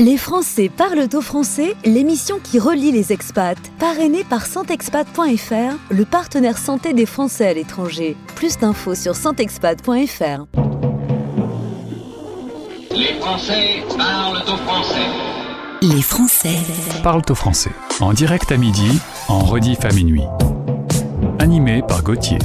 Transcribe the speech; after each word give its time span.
Les 0.00 0.16
Français 0.16 0.70
parlent 0.74 1.08
au 1.12 1.20
français, 1.20 1.76
l'émission 1.84 2.36
qui 2.42 2.58
relie 2.58 2.90
les 2.90 3.12
expats, 3.12 3.60
parrainée 3.78 4.24
par 4.24 4.46
santexpat.fr, 4.46 5.76
le 5.90 6.04
partenaire 6.06 6.56
santé 6.56 6.94
des 6.94 7.04
Français 7.04 7.48
à 7.48 7.52
l'étranger. 7.52 8.16
Plus 8.34 8.56
d'infos 8.56 8.94
sur 8.94 9.14
santexpat.fr. 9.14 10.46
Les 12.92 13.20
Français 13.20 13.84
parlent 13.98 14.42
au 14.42 14.56
français. 14.56 15.06
Les 15.82 16.00
Français 16.00 16.56
parlent 17.02 17.20
au 17.28 17.34
français. 17.34 17.72
En 18.00 18.14
direct 18.14 18.50
à 18.52 18.56
midi, 18.56 18.98
en 19.28 19.40
rediff 19.40 19.84
à 19.84 19.90
minuit. 19.90 20.24
Animé 21.38 21.82
par 21.86 22.02
Gauthier. 22.02 22.38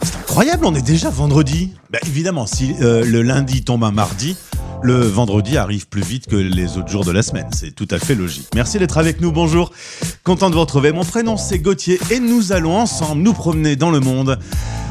C'est 0.00 0.16
incroyable, 0.16 0.64
on 0.64 0.74
est 0.74 0.80
déjà 0.80 1.10
vendredi. 1.10 1.74
Bah, 1.90 1.98
évidemment, 2.06 2.46
si 2.46 2.74
euh, 2.80 3.04
le 3.04 3.20
lundi 3.20 3.62
tombe 3.62 3.84
un 3.84 3.92
mardi, 3.92 4.34
le 4.82 5.00
vendredi 5.00 5.56
arrive 5.56 5.86
plus 5.86 6.02
vite 6.02 6.26
que 6.26 6.36
les 6.36 6.76
autres 6.76 6.88
jours 6.88 7.04
de 7.04 7.12
la 7.12 7.22
semaine. 7.22 7.48
C'est 7.52 7.74
tout 7.74 7.86
à 7.90 7.98
fait 7.98 8.14
logique. 8.14 8.48
Merci 8.54 8.78
d'être 8.78 8.98
avec 8.98 9.20
nous. 9.20 9.30
Bonjour. 9.30 9.70
Content 10.24 10.50
de 10.50 10.54
vous 10.54 10.60
retrouver. 10.60 10.92
Mon 10.92 11.04
prénom, 11.04 11.36
c'est 11.36 11.58
Gauthier 11.58 12.00
et 12.10 12.18
nous 12.18 12.52
allons 12.52 12.76
ensemble 12.76 13.22
nous 13.22 13.32
promener 13.32 13.76
dans 13.76 13.90
le 13.90 14.00
monde, 14.00 14.38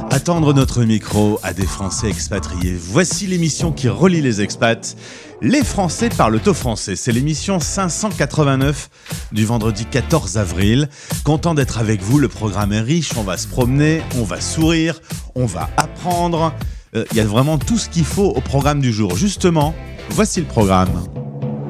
attendre 0.10 0.54
notre 0.54 0.84
micro 0.84 1.40
à 1.44 1.54
des 1.54 1.66
Français 1.66 2.10
expatriés. 2.10 2.78
Voici 2.80 3.28
l'émission 3.28 3.72
qui 3.72 3.90
relie 3.90 4.22
les 4.22 4.42
expats. 4.42 4.96
Les 5.42 5.64
Français 5.64 6.10
parlent 6.10 6.40
au 6.46 6.54
français. 6.54 6.96
C'est 6.96 7.12
l'émission 7.12 7.60
589 7.60 8.90
du 9.32 9.46
vendredi 9.46 9.86
14 9.86 10.38
avril. 10.38 10.88
Content 11.24 11.54
d'être 11.54 11.80
avec 11.80 12.02
vous. 12.02 12.20
Le 12.20 12.28
programme 12.28 12.72
est 12.72 12.82
riche. 12.82 13.12
On 13.18 13.24
va 13.24 13.38
se 13.38 13.48
promener, 13.48 14.04
on 14.18 14.24
va 14.24 14.40
sourire, 14.40 15.02
on 15.36 15.46
va 15.46 15.70
apprendre. 15.78 16.54
Euh, 16.94 17.06
il 17.12 17.18
y 17.18 17.22
a 17.22 17.26
vraiment 17.26 17.58
tout 17.58 17.78
ce 17.78 17.88
qu'il 17.88 18.04
faut 18.04 18.28
au 18.28 18.42
programme 18.42 18.82
du 18.82 18.92
jour. 18.92 19.16
Justement, 19.16 19.74
voici 20.10 20.42
le 20.42 20.46
programme. 20.46 20.90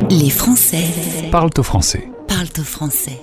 Les 0.09 0.31
Français 0.31 0.85
parlent 1.31 1.51
au 1.57 1.63
français. 1.63 2.09
Parlent 2.27 2.47
au 2.57 2.63
français. 2.63 3.21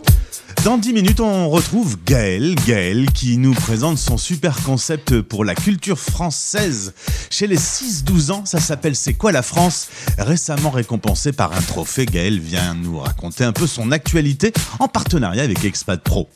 Dans 0.64 0.76
10 0.76 0.92
minutes, 0.92 1.20
on 1.20 1.48
retrouve 1.48 1.96
Gaël, 2.04 2.54
Gaël 2.66 3.10
qui 3.12 3.36
nous 3.36 3.54
présente 3.54 3.96
son 3.96 4.16
super 4.16 4.60
concept 4.62 5.20
pour 5.20 5.44
la 5.44 5.54
culture 5.54 5.98
française. 5.98 6.94
Chez 7.30 7.46
les 7.46 7.56
6-12 7.56 8.30
ans, 8.32 8.44
ça 8.44 8.60
s'appelle 8.60 8.94
C'est 8.94 9.14
quoi 9.14 9.32
la 9.32 9.42
France? 9.42 9.88
Récemment 10.18 10.70
récompensé 10.70 11.32
par 11.32 11.52
un 11.52 11.60
trophée, 11.62 12.06
Gaël 12.06 12.38
vient 12.38 12.74
nous 12.74 12.98
raconter 12.98 13.44
un 13.44 13.52
peu 13.52 13.66
son 13.66 13.92
actualité 13.92 14.52
en 14.78 14.88
partenariat 14.88 15.42
avec 15.42 15.64
Expat 15.64 16.00
Pro. 16.02 16.28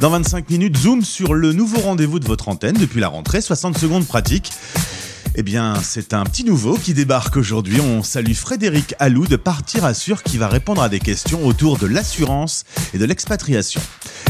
Dans 0.00 0.10
25 0.10 0.50
minutes, 0.50 0.76
zoom 0.76 1.02
sur 1.02 1.34
le 1.34 1.52
nouveau 1.52 1.80
rendez-vous 1.80 2.18
de 2.18 2.26
votre 2.26 2.48
antenne 2.48 2.76
depuis 2.76 3.00
la 3.00 3.08
rentrée, 3.08 3.40
60 3.40 3.78
secondes 3.78 4.06
pratiques. 4.06 4.52
Eh 5.40 5.44
bien, 5.44 5.76
c'est 5.80 6.14
un 6.14 6.24
petit 6.24 6.42
nouveau 6.42 6.74
qui 6.74 6.94
débarque 6.94 7.36
aujourd'hui. 7.36 7.80
On 7.80 8.02
salue 8.02 8.32
Frédéric 8.32 8.96
Allou 8.98 9.24
de 9.28 9.36
Partir 9.36 9.84
Assure 9.84 10.24
qui 10.24 10.36
va 10.36 10.48
répondre 10.48 10.82
à 10.82 10.88
des 10.88 10.98
questions 10.98 11.46
autour 11.46 11.78
de 11.78 11.86
l'assurance 11.86 12.64
et 12.92 12.98
de 12.98 13.04
l'expatriation. 13.04 13.80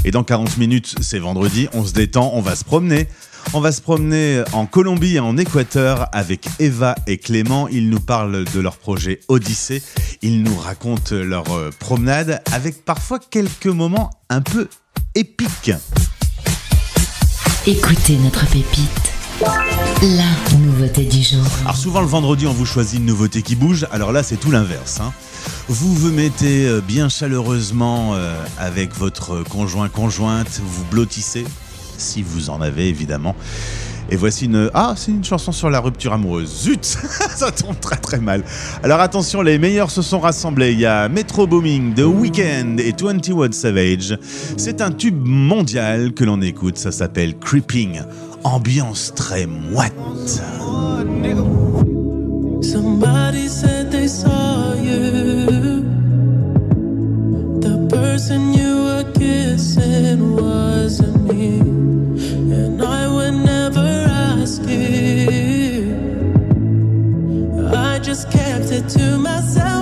Et 0.05 0.11
dans 0.11 0.23
40 0.23 0.59
minutes, 0.59 0.97
c'est 1.01 1.19
vendredi, 1.19 1.67
on 1.73 1.87
se 1.87 1.95
détend, 1.95 2.33
on 2.35 2.43
va 2.43 2.55
se 2.55 2.63
promener. 2.63 3.09
On 3.55 3.61
va 3.61 3.73
se 3.73 3.81
promener 3.81 4.45
en 4.53 4.67
Colombie 4.67 5.17
et 5.17 5.21
en 5.21 5.39
Équateur 5.39 6.11
avec 6.13 6.47
Eva 6.59 6.95
et 7.07 7.17
Clément. 7.17 7.69
Ils 7.69 7.89
nous 7.89 8.01
parlent 8.01 8.45
de 8.45 8.61
leur 8.61 8.77
projet 8.77 9.21
Odyssée. 9.29 9.83
Ils 10.21 10.43
nous 10.43 10.59
racontent 10.59 11.15
leur 11.15 11.51
euh, 11.53 11.71
promenade 11.79 12.43
avec 12.53 12.85
parfois 12.85 13.19
quelques 13.19 13.65
moments 13.65 14.11
un 14.29 14.43
peu 14.43 14.69
épiques. 15.15 15.73
Écoutez 17.67 18.19
notre 18.19 18.45
pépite. 18.51 19.18
La 19.41 20.57
nouveauté 20.59 21.05
du 21.05 21.23
jour. 21.23 21.45
Alors 21.63 21.77
souvent 21.77 22.01
le 22.01 22.09
vendredi 22.09 22.49
on 22.49 22.53
vous 22.53 22.67
choisit 22.67 22.99
une 22.99 23.07
nouveauté 23.07 23.43
qui 23.43 23.55
bouge, 23.55 23.87
alors 23.93 24.11
là 24.11 24.25
c'est 24.25 24.37
tout 24.37 24.51
l'inverse. 24.51 24.99
Hein. 25.01 25.13
Vous 25.69 25.95
vous 25.95 26.11
mettez 26.11 26.67
euh, 26.67 26.81
bien 26.81 27.09
chaleureusement 27.09 28.15
euh, 28.15 28.35
avec 28.59 28.97
votre 28.97 29.45
conjoint 29.45 29.89
conjointe, 29.89 30.61
vous 30.65 30.85
blottissez, 30.85 31.45
si 31.99 32.23
vous 32.23 32.51
en 32.51 32.61
avez 32.61 32.89
évidemment. 32.89 33.37
Et 34.11 34.17
voici 34.17 34.47
une... 34.47 34.71
Ah, 34.75 34.95
c'est 34.97 35.11
une 35.11 35.25
chanson 35.25 35.53
sur 35.53 35.69
la 35.69 35.81
rupture 35.81 36.13
amoureuse. 36.13 36.63
Zut 36.63 36.85
Ça 37.37 37.51
tombe 37.51 37.79
très 37.81 37.97
très 37.97 38.19
mal. 38.19 38.43
Alors 38.83 39.01
attention, 39.01 39.43
les 39.43 39.59
meilleurs 39.59 39.91
se 39.91 40.03
sont 40.03 40.19
rassemblés. 40.19 40.73
Il 40.73 40.81
y 40.81 40.87
a 40.87 41.09
Metro 41.09 41.47
Booming, 41.47 41.95
The 41.95 42.05
Weeknd 42.05 42.77
et 42.79 42.95
21 42.99 43.53
Savage. 43.53 44.19
C'est 44.57 44.81
un 44.81 44.93
tube 44.93 45.21
mondial 45.25 46.13
que 46.13 46.25
l'on 46.25 46.41
écoute. 46.41 46.79
Ça 46.79 46.91
s'appelle 46.91 47.37
Creeping. 47.39 48.01
Ambiance 48.45 49.13
très 49.15 49.47
moite. 49.47 49.93
Somebody 52.63 53.49
said 53.49 53.91
they 53.91 54.09
saw 54.09 54.75
you. 54.75 55.83
The 57.61 57.89
person 57.89 58.53
you 58.53 58.85
were 58.85 59.13
kissing 59.15 60.37
wasn't 60.37 61.33
me. 61.33 61.78
I 67.75 67.99
just 68.01 68.31
kept 68.31 68.71
it 68.71 68.89
to 68.91 69.19
myself. 69.19 69.78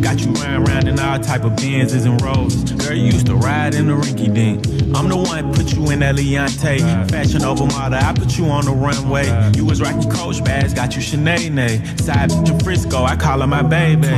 Got 0.00 0.20
you 0.24 0.32
running 0.32 0.66
around 0.66 0.88
in 0.88 0.98
all 0.98 1.18
type 1.18 1.44
of 1.44 1.52
Benz's 1.56 2.04
and 2.04 2.20
Rolls. 2.22 2.54
Girl, 2.72 2.94
you 2.94 3.06
used 3.06 3.26
to 3.26 3.34
ride 3.34 3.74
in 3.74 3.86
the 3.86 3.94
rinky 3.94 4.32
dink. 4.32 4.66
I'm 4.96 5.08
the 5.08 5.16
one 5.16 5.52
put 5.52 5.72
you 5.74 5.90
in 5.90 5.98
that 6.00 6.16
Leontay. 6.16 7.10
Fashion 7.10 7.44
over 7.44 7.66
model, 7.66 7.98
I 7.98 8.12
put 8.12 8.38
you 8.38 8.46
on 8.46 8.64
the 8.64 8.72
runway. 8.72 9.26
You 9.56 9.64
was 9.66 9.80
rocking 9.80 10.10
Coach 10.10 10.42
bags, 10.44 10.72
got 10.72 10.94
you 10.96 11.02
Sinead. 11.02 12.00
Side 12.00 12.30
bitch 12.30 12.50
in 12.50 12.58
Frisco, 12.60 13.04
I 13.04 13.16
call 13.16 13.40
her 13.40 13.46
my 13.46 13.62
baby. 13.62 14.08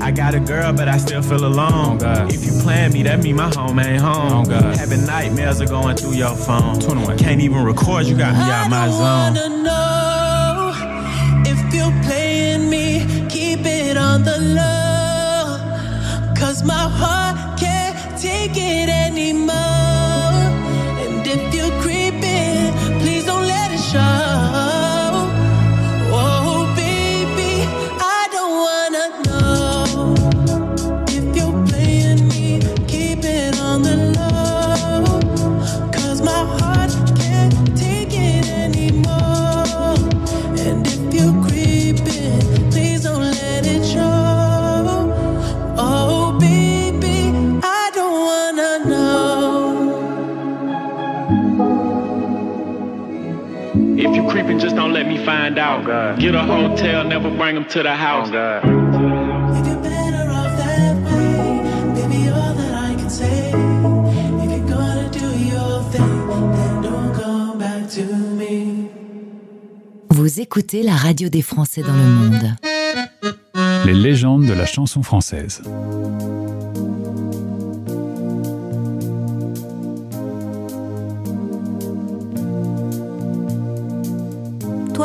I 0.00 0.10
got 0.12 0.34
a 0.34 0.40
girl, 0.40 0.72
but 0.72 0.88
I 0.88 0.98
still 0.98 1.22
feel 1.22 1.44
alone. 1.44 1.98
If 2.30 2.44
you 2.44 2.52
plan 2.62 2.92
me, 2.92 3.02
that 3.04 3.22
mean 3.22 3.36
my 3.36 3.50
home 3.54 3.78
ain't 3.78 4.00
home. 4.00 4.48
Having 4.48 5.06
nightmares 5.06 5.60
are 5.60 5.66
going 5.66 5.96
through 5.96 6.14
your 6.14 6.36
phone. 6.36 6.80
Can't 7.18 7.40
even 7.40 7.64
record, 7.64 8.06
you 8.06 8.16
got 8.16 8.34
me 8.34 8.42
out 8.42 8.70
my 8.70 8.86
I 8.86 8.90
zone. 8.90 9.34
don't 9.34 9.64
wanna 9.64 9.64
know 9.64 11.42
if 11.50 11.74
you're 11.74 12.02
playing 12.04 12.70
me. 12.70 13.04
Keep 13.28 13.66
it 13.66 13.96
on 13.96 14.22
the 14.22 14.38
low. 14.38 14.77
Cause 16.58 16.66
my 16.66 16.74
heart 16.74 17.56
can't 17.60 18.20
take 18.20 18.56
it 18.56 18.88
anymore. 18.88 19.77
Me 55.76 55.84
find 55.84 55.90
out. 55.90 56.18
Get 56.18 56.34
a 56.34 56.42
hotel, 56.42 57.04
never 57.04 57.30
bring 57.30 57.54
them 57.54 57.64
to 57.66 57.82
the 57.82 57.94
house. 57.94 58.28
If 58.28 59.66
you're 59.66 59.76
better 59.82 60.30
off 60.30 60.56
that 60.56 60.96
way, 61.04 61.62
baby, 61.94 62.28
all 62.30 62.54
that 62.54 62.74
I 62.74 62.94
can 62.94 63.10
say. 63.10 63.52
If 64.42 64.50
you're 64.50 64.68
gonna 64.68 65.08
do 65.10 65.28
your 65.52 65.82
thing, 65.90 66.28
then 66.52 66.82
don't 66.82 67.14
come 67.14 67.58
back 67.58 67.88
to 67.90 68.04
me. 68.04 68.88
Vous 70.10 70.40
écoutez 70.40 70.82
la 70.82 70.96
radio 70.96 71.28
des 71.28 71.42
Français 71.42 71.82
dans 71.82 71.94
le 71.94 72.04
monde. 72.04 72.56
Les 73.86 73.94
légendes 73.94 74.46
de 74.46 74.52
la 74.52 74.66
chanson 74.66 75.02
française. 75.02 75.62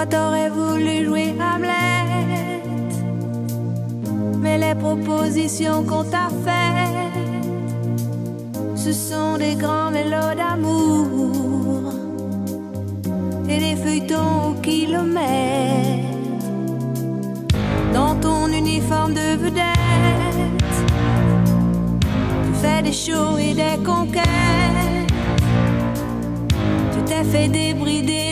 T'aurais 0.10 0.50
voulu 0.50 1.06
jouer 1.06 1.34
Hamlet, 1.40 2.62
mais 4.40 4.58
les 4.58 4.76
propositions 4.76 5.84
qu'on 5.84 6.04
t'a 6.04 6.28
faites, 6.44 7.24
ce 8.76 8.92
sont 8.92 9.38
des 9.38 9.56
grands 9.56 9.92
mélos 9.92 10.36
d'amour 10.36 11.94
et 13.50 13.58
des 13.58 13.76
feuilletons 13.76 14.52
au 14.52 14.54
kilomètre. 14.62 15.24
Dans 17.94 18.16
ton 18.16 18.48
uniforme 18.48 19.14
de 19.14 19.38
vedette, 19.38 20.64
tu 22.46 22.54
fais 22.62 22.82
des 22.84 22.94
shows 22.94 23.38
et 23.40 23.54
des 23.54 23.82
conquêtes. 23.84 24.24
Tu 26.92 27.00
t'es 27.06 27.24
fait 27.24 27.48
débrider 27.48 28.23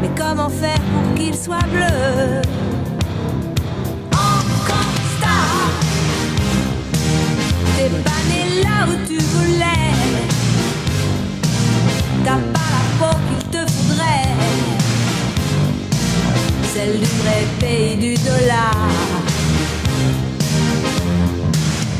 Mais 0.00 0.10
comment 0.16 0.48
faire 0.48 0.80
pour 0.92 1.14
qu'il 1.14 1.34
soit 1.34 1.66
bleu? 1.72 2.42
Encore 4.12 4.94
star. 5.16 5.50
T'es 7.76 7.90
pas 8.04 8.22
né 8.28 8.62
là 8.62 8.86
où 8.88 8.94
tu 9.06 9.18
voulais. 9.18 9.94
T'as 12.24 12.40
pas 12.54 12.68
la 12.76 12.82
peau 12.98 13.16
qu'il 13.28 13.44
te 13.50 13.62
faudrait. 13.72 14.34
Celle 16.72 16.98
du 16.98 17.10
vrai 17.22 17.42
pays 17.58 17.96
du 17.96 18.14
dollar. 18.22 18.76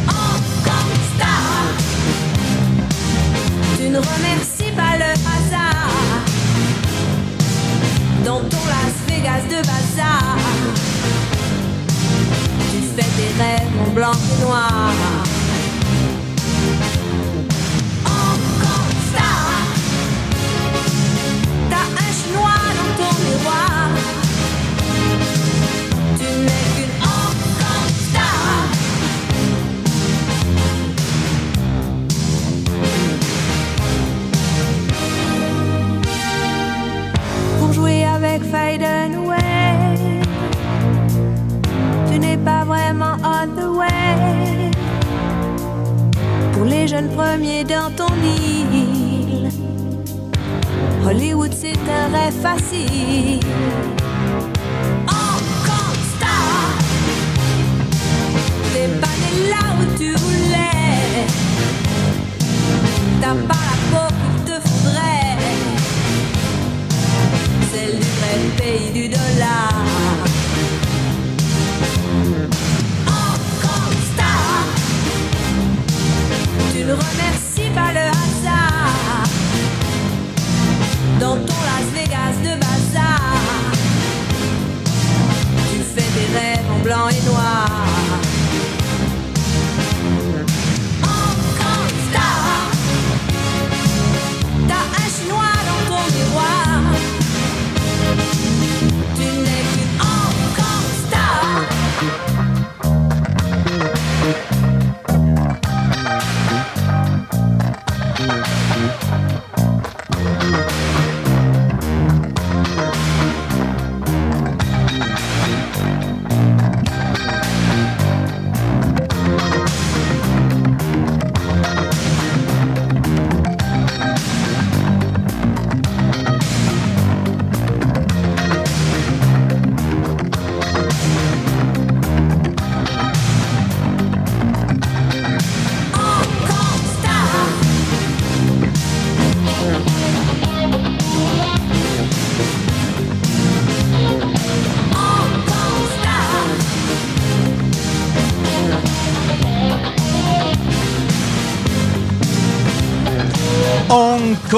Encore 0.06 0.92
star. 1.16 1.44
Tu 3.76 3.84
ne 3.88 3.98
remercies 3.98 4.57
Vegas 9.18 9.42
de 9.48 9.56
bazar. 9.66 10.36
Tu 12.70 12.82
fais 12.94 13.10
tes 13.16 13.42
rêves 13.42 13.68
en 13.84 13.90
blanc 13.90 14.12
et 14.12 14.44
noir. 14.44 14.92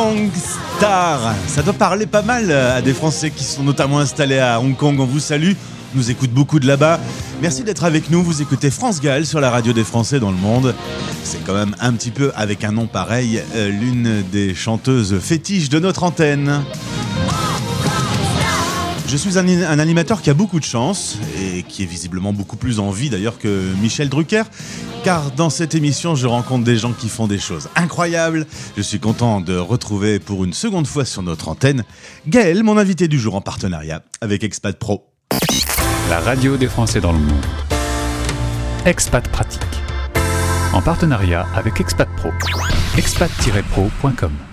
Hong 0.01 0.17
Kong 0.17 0.31
Star. 0.79 1.35
Ça 1.47 1.63
doit 1.63 1.75
parler 1.75 2.07
pas 2.07 2.23
mal 2.23 2.51
à 2.51 2.81
des 2.81 2.95
Français 2.95 3.31
qui 3.31 3.45
sont 3.45 3.63
notamment 3.63 3.99
installés 3.99 4.39
à 4.39 4.59
Hong 4.59 4.75
Kong. 4.75 4.99
On 4.99 5.05
vous 5.05 5.21
salue. 5.21 5.53
Nous 5.95 6.11
écoute 6.11 6.31
beaucoup 6.31 6.59
de 6.59 6.67
là-bas. 6.67 6.99
Merci 7.43 7.65
d'être 7.65 7.85
avec 7.85 8.11
nous. 8.11 8.23
Vous 8.23 8.41
écoutez 8.41 8.71
France 8.71 9.03
Gall 9.03 9.27
sur 9.27 9.41
la 9.41 9.51
radio 9.51 9.75
des 9.75 9.85
Français 9.85 10.19
dans 10.19 10.31
le 10.31 10.39
monde. 10.39 10.75
C'est 11.23 11.45
quand 11.45 11.53
même 11.53 11.77
un 11.81 11.93
petit 11.93 12.11
peu, 12.11 12.33
avec 12.35 12.65
un 12.65 12.73
nom 12.73 12.87
pareil, 12.87 13.43
euh, 13.55 13.69
l'une 13.69 14.23
des 14.33 14.55
chanteuses 14.55 15.19
fétiches 15.21 15.69
de 15.69 15.79
notre 15.79 16.03
antenne. 16.03 16.63
Je 19.11 19.17
suis 19.17 19.39
un, 19.41 19.79
animateur 19.81 20.23
qui 20.23 20.31
a 20.31 20.35
beaucoup 20.35 20.61
de 20.61 20.65
chance 20.65 21.19
et 21.37 21.65
qui 21.65 21.83
est 21.83 21.87
visiblement 21.87 22.33
beaucoup 22.33 22.55
plus 22.55 22.79
en 22.79 22.93
vie 22.93 23.11
d'ailleurs 23.11 23.41
que 23.41 23.75
Michel 23.83 24.09
Drucker, 24.09 24.45
car 25.03 25.33
dans 25.33 25.51
cette 25.51 25.75
émission, 25.75 26.15
je 26.15 26.29
rencontre 26.29 26.63
des 26.63 26.77
gens 26.77 26.93
qui 26.93 27.09
font 27.09 27.27
des 27.27 27.41
choses 27.41 27.69
incroyables. 27.75 28.47
Je 28.77 28.83
suis 28.83 29.01
content 29.01 29.41
de 29.41 29.57
retrouver 29.57 30.21
pour 30.21 30.45
une 30.45 30.53
seconde 30.53 30.87
fois 30.87 31.05
sur 31.05 31.23
notre 31.23 31.49
antenne 31.49 31.83
Gaël, 32.29 32.63
mon 32.63 32.79
invité 32.79 33.09
du 33.09 33.19
jour 33.19 33.35
en 33.35 33.41
partenariat 33.41 34.05
avec 34.21 34.45
Expat 34.45 34.79
Pro. 34.79 35.09
La 36.09 36.21
radio 36.21 36.57
des 36.57 36.69
Français 36.69 37.01
dans 37.01 37.13
le 37.13 37.19
monde. 37.19 37.45
Expat 38.87 39.29
Pratique. 39.29 39.61
En 40.73 40.83
partenariat 40.83 41.49
avec 41.57 41.81
Expat 41.81 42.09
Pro. 42.17 42.31
expat-pro.com. 42.97 44.50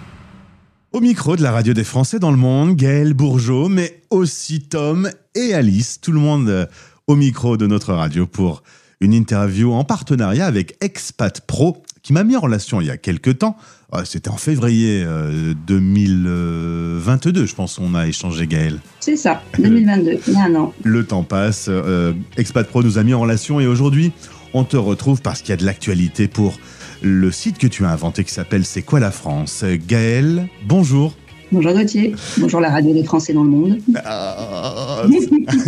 Au 0.98 1.00
micro 1.00 1.36
de 1.36 1.44
la 1.44 1.51
radio 1.51 1.75
des 1.75 1.84
Français 1.84 2.18
dans 2.18 2.32
le 2.32 2.38
monde, 2.38 2.75
Gaël 2.75 3.13
Bourgeot, 3.13 3.70
mais 3.70 4.01
aussi 4.10 4.62
Tom 4.62 5.08
et 5.36 5.54
Alice, 5.54 6.01
tout 6.01 6.12
le 6.12 6.20
monde 6.20 6.50
euh, 6.50 6.66
au 7.06 7.16
micro 7.16 7.56
de 7.56 7.68
notre 7.68 7.94
radio 7.94 8.25
pour 8.25 8.63
une 9.00 9.13
interview 9.13 9.74
en 9.74 9.84
partenariat 9.84 10.48
avec 10.48 10.75
Expat 10.82 11.42
Pro, 11.42 11.84
qui 12.01 12.13
m'a 12.13 12.24
mis 12.24 12.36
en 12.36 12.39
relation 12.39 12.82
il 12.82 12.88
y 12.88 12.89
a 12.89 12.98
quelques 12.98 13.38
temps. 13.38 13.58
Euh, 13.94 14.06
C'était 14.06 14.32
en 14.32 14.38
février 14.38 15.04
euh, 15.06 15.54
2022, 15.68 17.46
je 17.46 17.54
pense, 17.54 17.77
on 17.77 17.94
a 17.94 18.08
échangé 18.08 18.48
Gaël. 18.48 18.80
C'est 19.00 19.18
ça, 19.18 19.44
2022, 19.60 20.18
il 20.27 20.34
y 20.34 20.38
a 20.38 20.46
un 20.46 20.56
an. 20.56 20.74
Le 20.84 21.06
temps 21.06 21.22
passe, 21.22 21.68
euh, 21.70 22.13
Expat 22.38 22.68
Pro 22.68 22.82
nous 22.82 22.98
a 22.98 23.04
mis 23.04 23.13
en 23.13 23.20
relation 23.20 23.60
et 23.60 23.68
aujourd'hui, 23.68 24.13
on 24.56 24.63
te 24.63 24.77
retrouve 24.77 25.22
parce 25.22 25.42
qu'il 25.42 25.50
y 25.51 25.54
a 25.54 25.58
de 25.58 25.66
l'actualité 25.66 26.27
pour 26.27 26.58
le 27.01 27.32
site 27.32 27.58
que 27.58 27.68
tu 27.68 27.86
as 27.86 27.89
inventé 27.89 28.24
qui 28.24 28.34
s'appelle 28.34 28.66
C'est 28.66 28.82
quoi 28.82 29.00
la 29.00 29.12
France? 29.12 29.63
Gaël, 29.88 30.48
bonjour. 30.66 31.13
Bonjour 31.50 31.72
Gauthier, 31.72 32.13
bonjour 32.39 32.60
la 32.60 32.70
radio 32.70 32.94
des 32.94 33.06
Français 33.06 33.32
dans 33.32 33.44
le 33.46 33.50
monde. 33.50 33.77
Ah, 34.04 35.04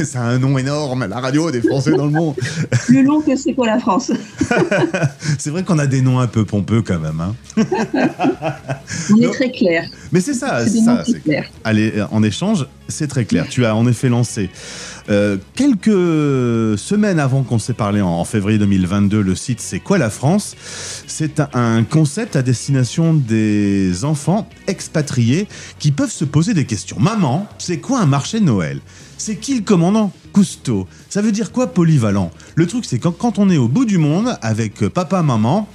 c'est 0.04 0.18
un 0.18 0.38
nom 0.38 0.58
énorme, 0.58 1.08
la 1.08 1.22
radio 1.22 1.50
des 1.52 1.62
Français 1.62 1.92
dans 1.94 2.06
le 2.06 2.12
monde. 2.12 2.36
Plus 2.86 3.02
long 3.02 3.22
que 3.22 3.34
c'est 3.38 3.54
quoi 3.54 3.68
la 3.68 3.80
France 3.80 4.12
C'est 5.40 5.52
vrai 5.52 5.64
qu'on 5.64 5.80
a 5.80 5.88
des 5.88 6.02
noms 6.02 6.20
un 6.20 6.28
peu 6.28 6.44
pompeux 6.44 6.82
quand 6.82 7.00
même. 7.00 7.22
hein. 7.22 7.34
On 9.12 9.22
est 9.22 9.26
Non. 9.26 9.32
très 9.32 9.52
clair, 9.52 9.86
Mais 10.12 10.20
c'est 10.20 10.34
ça, 10.34 10.66
c'est 10.68 10.80
ça. 10.82 11.04
Allez, 11.64 11.94
en 12.12 12.24
échange, 12.24 12.68
c'est 12.90 13.08
très 13.08 13.26
clair. 13.26 13.48
Tu 13.50 13.66
as 13.66 13.76
en 13.76 13.88
effet 13.88 14.10
lancé 14.10 14.50
euh, 15.10 15.38
quelques 15.56 16.78
semaines 16.78 17.20
avant 17.20 17.44
qu'on 17.44 17.60
s'est 17.60 17.74
parlé 17.74 18.02
en, 18.02 18.24
février 18.26 18.60
2022 18.60 19.22
le 19.22 19.36
site 19.36 19.60
C'est 19.62 19.80
quoi 19.80 19.98
la 19.98 20.10
France? 20.10 20.56
C'est 21.08 21.42
un, 21.54 21.84
concept 21.84 22.36
à 22.36 22.42
destination 22.42 23.14
des 23.14 24.06
enfants 24.06 24.48
expatriés 24.68 25.48
qui 25.80 25.92
peuvent 25.92 26.12
se 26.12 26.26
poser 26.26 26.54
des 26.54 26.66
questions. 26.66 27.00
Maman, 27.00 27.48
c'est 27.58 27.80
quoi 27.80 28.00
un 28.00 28.06
marché 28.06 28.40
de 28.40 28.46
Noël? 28.46 28.80
C'est 29.18 29.36
qui 29.36 29.56
le 29.56 29.62
commandant? 29.62 30.12
Cousteau. 30.32 30.88
Ça 31.10 31.22
veut 31.22 31.32
dire 31.32 31.52
quoi 31.52 31.74
polyvalent? 31.74 32.32
Le 32.56 32.68
truc, 32.68 32.86
c'est 32.86 33.00
quand, 33.00 33.12
quand 33.12 33.40
on 33.40 33.50
est 33.50 33.58
au 33.58 33.68
bout 33.68 33.86
du 33.86 33.98
monde 33.98 34.38
avec 34.42 34.88
papa, 34.88 35.24
maman, 35.24 35.68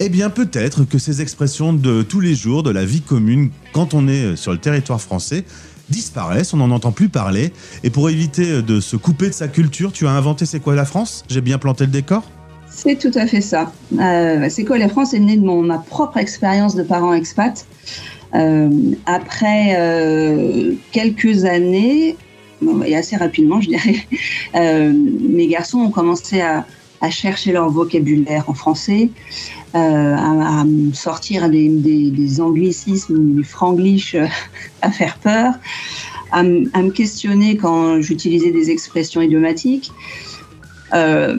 eh 0.00 0.08
bien 0.08 0.30
peut-être 0.30 0.84
que 0.84 0.98
ces 0.98 1.22
expressions 1.22 1.72
de 1.72 2.02
tous 2.02 2.20
les 2.20 2.34
jours, 2.34 2.62
de 2.62 2.70
la 2.70 2.84
vie 2.84 3.00
commune, 3.00 3.50
quand 3.72 3.94
on 3.94 4.08
est 4.08 4.36
sur 4.36 4.52
le 4.52 4.58
territoire 4.58 5.00
français, 5.00 5.44
disparaissent, 5.90 6.54
on 6.54 6.58
n'en 6.58 6.70
entend 6.70 6.92
plus 6.92 7.08
parler. 7.08 7.52
Et 7.84 7.90
pour 7.90 8.08
éviter 8.10 8.50
euh, 8.50 8.62
de 8.62 8.80
se 8.80 8.96
couper 8.96 9.28
de 9.28 9.34
sa 9.34 9.48
culture, 9.48 9.92
tu 9.92 10.06
as 10.06 10.10
inventé 10.10 10.46
C'est 10.46 10.60
quoi 10.60 10.74
la 10.74 10.84
France? 10.84 11.24
J'ai 11.28 11.40
bien 11.40 11.58
planté 11.58 11.84
le 11.84 11.90
décor? 11.90 12.22
C'est 12.68 12.98
tout 12.98 13.10
à 13.14 13.26
fait 13.26 13.40
ça. 13.40 13.72
Euh, 13.98 14.46
c'est 14.48 14.64
quoi 14.64 14.78
la 14.78 14.88
France 14.88 15.12
est 15.12 15.18
né 15.18 15.36
de 15.36 15.44
mon, 15.44 15.62
ma 15.62 15.78
propre 15.78 16.18
expérience 16.18 16.74
de 16.74 16.82
parent 16.82 17.12
expat. 17.12 17.66
Euh, 18.34 18.70
après 19.06 20.78
quelques 20.92 21.44
années, 21.44 22.16
et 22.86 22.94
assez 22.94 23.16
rapidement, 23.16 23.60
je 23.60 23.70
dirais, 23.70 23.96
mes 24.54 25.48
garçons 25.48 25.78
ont 25.78 25.90
commencé 25.90 26.40
à, 26.40 26.64
à 27.00 27.10
chercher 27.10 27.52
leur 27.52 27.70
vocabulaire 27.70 28.44
en 28.48 28.54
français, 28.54 29.10
euh, 29.74 30.14
à, 30.14 30.60
à 30.60 30.64
sortir 30.92 31.48
des, 31.48 31.68
des, 31.68 32.10
des 32.10 32.40
anglicismes, 32.40 33.36
du 33.36 33.44
franglish 33.44 34.14
euh, 34.14 34.26
à 34.82 34.90
faire 34.90 35.16
peur, 35.18 35.54
à, 36.32 36.42
me- 36.42 36.90
questionner 36.90 37.56
quand 37.56 38.00
j'utilisais 38.00 38.50
des 38.50 38.70
expressions 38.70 39.20
idiomatiques. 39.20 39.92
Euh, 40.94 41.38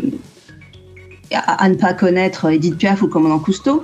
à, 1.34 1.70
ne 1.70 1.76
pas 1.76 1.94
connaître 1.94 2.50
Edith 2.52 2.78
Piaf 2.78 3.02
ou 3.04 3.08
Commandant 3.08 3.40
Cousteau. 3.40 3.84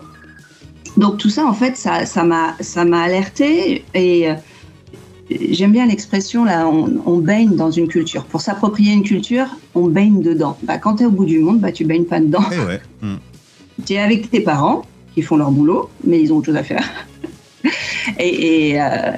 Donc 0.97 1.17
tout 1.17 1.29
ça, 1.29 1.45
en 1.45 1.53
fait, 1.53 1.77
ça 1.77 2.23
m'a 2.23 2.55
ça 2.59 2.81
alerté 2.81 3.85
et 3.93 4.27
j'aime 5.29 5.71
bien 5.71 5.85
l'expression 5.85 6.45
là, 6.45 6.67
on, 6.67 7.01
on 7.05 7.17
baigne 7.17 7.55
dans 7.55 7.71
une 7.71 7.87
culture. 7.87 8.25
Pour 8.25 8.41
s'approprier 8.41 8.93
une 8.93 9.03
culture, 9.03 9.47
on 9.75 9.87
baigne 9.87 10.21
dedans. 10.21 10.57
Bah, 10.63 10.77
quand 10.77 10.95
tu 10.95 11.03
es 11.03 11.05
au 11.05 11.11
bout 11.11 11.25
du 11.25 11.39
monde, 11.39 11.59
bah, 11.59 11.71
tu 11.71 11.85
baignes 11.85 12.05
pas 12.05 12.19
dedans. 12.19 12.43
Eh 12.51 12.59
ouais. 12.59 12.81
Tu 13.85 13.93
es 13.93 13.99
avec 13.99 14.31
tes 14.31 14.39
parents 14.39 14.85
qui 15.13 15.21
font 15.21 15.37
leur 15.37 15.51
boulot, 15.51 15.89
mais 16.03 16.19
ils 16.19 16.33
ont 16.33 16.37
autre 16.37 16.47
chose 16.47 16.55
à 16.55 16.63
faire. 16.63 16.83
et, 18.19 18.69
et, 18.71 18.81
euh, 18.81 19.11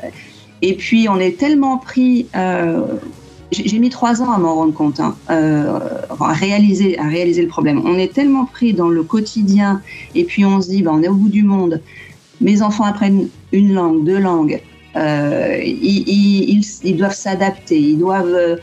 et 0.62 0.74
puis, 0.74 1.08
on 1.08 1.18
est 1.18 1.38
tellement 1.38 1.78
pris. 1.78 2.28
euh, 2.36 2.82
j'ai 3.52 3.80
mis 3.80 3.90
trois 3.90 4.22
ans 4.22 4.32
à 4.32 4.38
m'en 4.38 4.56
rendre 4.56 4.74
compte, 4.74 5.00
hein, 5.00 5.16
euh, 5.32 5.80
à, 6.20 6.34
réaliser, 6.34 7.00
à 7.00 7.08
réaliser 7.08 7.42
le 7.42 7.48
problème. 7.48 7.82
On 7.86 7.98
est 7.98 8.14
tellement 8.14 8.46
pris 8.46 8.74
dans 8.74 8.90
le 8.90 9.02
quotidien, 9.02 9.82
et 10.14 10.24
puis 10.24 10.46
on 10.46 10.62
se 10.62 10.70
dit, 10.70 10.84
bah, 10.84 10.92
on 10.94 11.02
est 11.02 11.08
au 11.08 11.16
bout 11.16 11.30
du 11.30 11.44
monde. 11.44 11.82
Mes 12.42 12.62
enfants 12.62 12.84
apprennent 12.84 13.30
une 13.52 13.74
langue, 13.74 14.04
deux 14.04 14.20
langues. 14.20 14.62
Euh, 14.96 15.62
ils, 15.64 16.96
doivent 16.98 17.14
s'adapter, 17.14 17.80
ils 17.80 17.98
doivent 17.98 18.34
euh, 18.34 18.56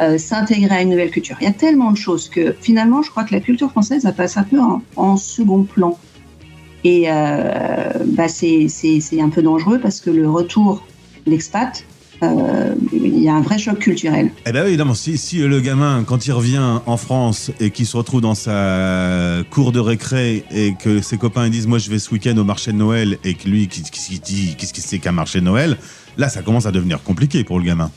euh, 0.00 0.16
s'intégrer 0.16 0.74
à 0.74 0.82
une 0.82 0.90
nouvelle 0.90 1.10
culture. 1.10 1.36
Il 1.40 1.44
y 1.44 1.50
a 1.50 1.52
tellement 1.52 1.92
de 1.92 1.96
choses 1.96 2.28
que 2.28 2.54
finalement, 2.60 3.02
je 3.02 3.10
crois 3.10 3.24
que 3.24 3.34
la 3.34 3.40
culture 3.40 3.70
française, 3.70 4.02
ça 4.02 4.12
passe 4.12 4.36
un 4.36 4.44
peu 4.44 4.58
en, 4.96 5.16
second 5.16 5.64
plan. 5.64 5.98
Et 6.84 7.08
bah, 7.08 8.28
c'est 8.28 9.20
un 9.20 9.28
peu 9.28 9.42
dangereux 9.42 9.80
parce 9.80 10.00
que 10.00 10.10
le 10.10 10.30
retour 10.30 10.86
d'expat, 11.26 11.84
euh, 12.22 12.74
il 12.92 13.18
y 13.18 13.28
a 13.28 13.34
un 13.34 13.40
vrai 13.40 13.58
choc 13.58 13.78
culturel. 13.78 14.30
Eh 14.46 14.52
non, 14.52 14.84
mais 14.84 14.94
si, 14.94 15.18
si 15.18 15.38
le 15.38 15.60
gamin, 15.60 16.04
quand 16.06 16.26
il 16.26 16.32
revient 16.32 16.80
en 16.86 16.96
France 16.96 17.50
et 17.60 17.70
qu'il 17.70 17.86
se 17.86 17.96
retrouve 17.96 18.20
dans 18.20 18.34
sa 18.34 19.42
cour 19.50 19.72
de 19.72 19.80
récré 19.80 20.44
et 20.50 20.74
que 20.74 21.02
ses 21.02 21.18
copains 21.18 21.44
lui 21.44 21.50
disent 21.50 21.66
Moi, 21.66 21.78
je 21.78 21.90
vais 21.90 21.98
ce 21.98 22.10
week-end 22.10 22.36
au 22.38 22.44
marché 22.44 22.72
de 22.72 22.76
Noël 22.76 23.18
et 23.24 23.34
que 23.34 23.48
lui, 23.48 23.68
qu'est-ce 23.68 23.90
qu'il 23.90 24.20
dit 24.20 24.54
Qu'est-ce 24.56 24.72
que 24.72 24.80
c'est 24.80 24.98
qu'un 24.98 25.12
marché 25.12 25.40
de 25.40 25.44
Noël 25.44 25.76
Là, 26.16 26.28
ça 26.28 26.42
commence 26.42 26.66
à 26.66 26.72
devenir 26.72 27.02
compliqué 27.02 27.44
pour 27.44 27.58
le 27.58 27.64
gamin. 27.64 27.90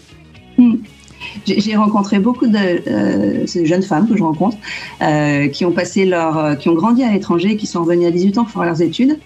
J'ai 1.45 1.61
j'ai 1.61 1.75
rencontré 1.75 2.19
beaucoup 2.19 2.47
de 2.47 2.57
euh, 2.57 3.47
ces 3.47 3.65
jeunes 3.65 3.83
femmes 3.83 4.07
que 4.09 4.17
je 4.17 4.23
rencontre 4.23 4.57
euh, 5.01 5.47
qui 5.47 5.63
ont 5.63 5.71
passé 5.71 6.05
leur, 6.05 6.57
qui 6.57 6.67
ont 6.67 6.75
grandi 6.75 7.03
à 7.03 7.11
l'étranger, 7.11 7.55
qui 7.55 7.67
sont 7.67 7.83
revenues 7.83 8.07
à 8.07 8.11
18 8.11 8.38
ans 8.39 8.43
pour 8.43 8.51
faire 8.51 8.65
leurs 8.65 8.81
études, 8.81 9.19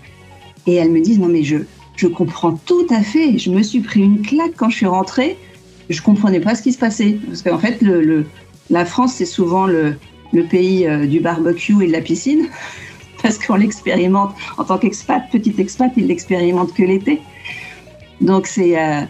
et 0.68 0.76
elles 0.76 0.92
me 0.92 1.02
disent 1.02 1.20
non 1.20 1.30
mais 1.30 1.44
je 1.44 1.58
je 1.96 2.08
comprends 2.08 2.54
tout 2.66 2.88
à 2.90 3.02
fait. 3.02 3.38
Je 3.38 3.50
me 3.52 3.62
suis 3.64 3.82
pris 3.82 4.02
une 4.02 4.22
claque 4.22 4.54
quand 4.58 4.70
je 4.70 4.78
suis 4.78 4.86
rentrée. 4.86 5.38
Je 5.90 6.02
comprenais 6.02 6.40
pas 6.40 6.56
ce 6.56 6.62
qui 6.64 6.72
se 6.74 6.78
passait 6.80 7.18
parce 7.28 7.42
qu'en 7.42 7.60
fait 7.60 7.82
le, 7.82 8.02
le- 8.02 8.26
la 8.70 8.86
France 8.86 9.14
c'est 9.16 9.26
souvent 9.26 9.66
le 9.68 9.96
le 10.32 10.44
pays 10.46 10.88
euh, 10.88 11.06
du 11.06 11.20
barbecue 11.20 11.84
et 11.84 11.88
de 11.88 11.92
la 11.92 12.02
piscine 12.02 12.48
parce 13.22 13.38
qu'on 13.38 13.56
l'expérimente 13.56 14.34
en 14.58 14.64
tant 14.64 14.78
qu'expat, 14.80 15.22
petit 15.32 15.54
expat, 15.60 15.92
il 15.98 16.08
l'expérimente 16.08 16.74
que 16.74 16.84
l'été. 16.84 17.22
Donc 18.22 18.48
c'est 18.48 18.80
euh, 18.82 19.02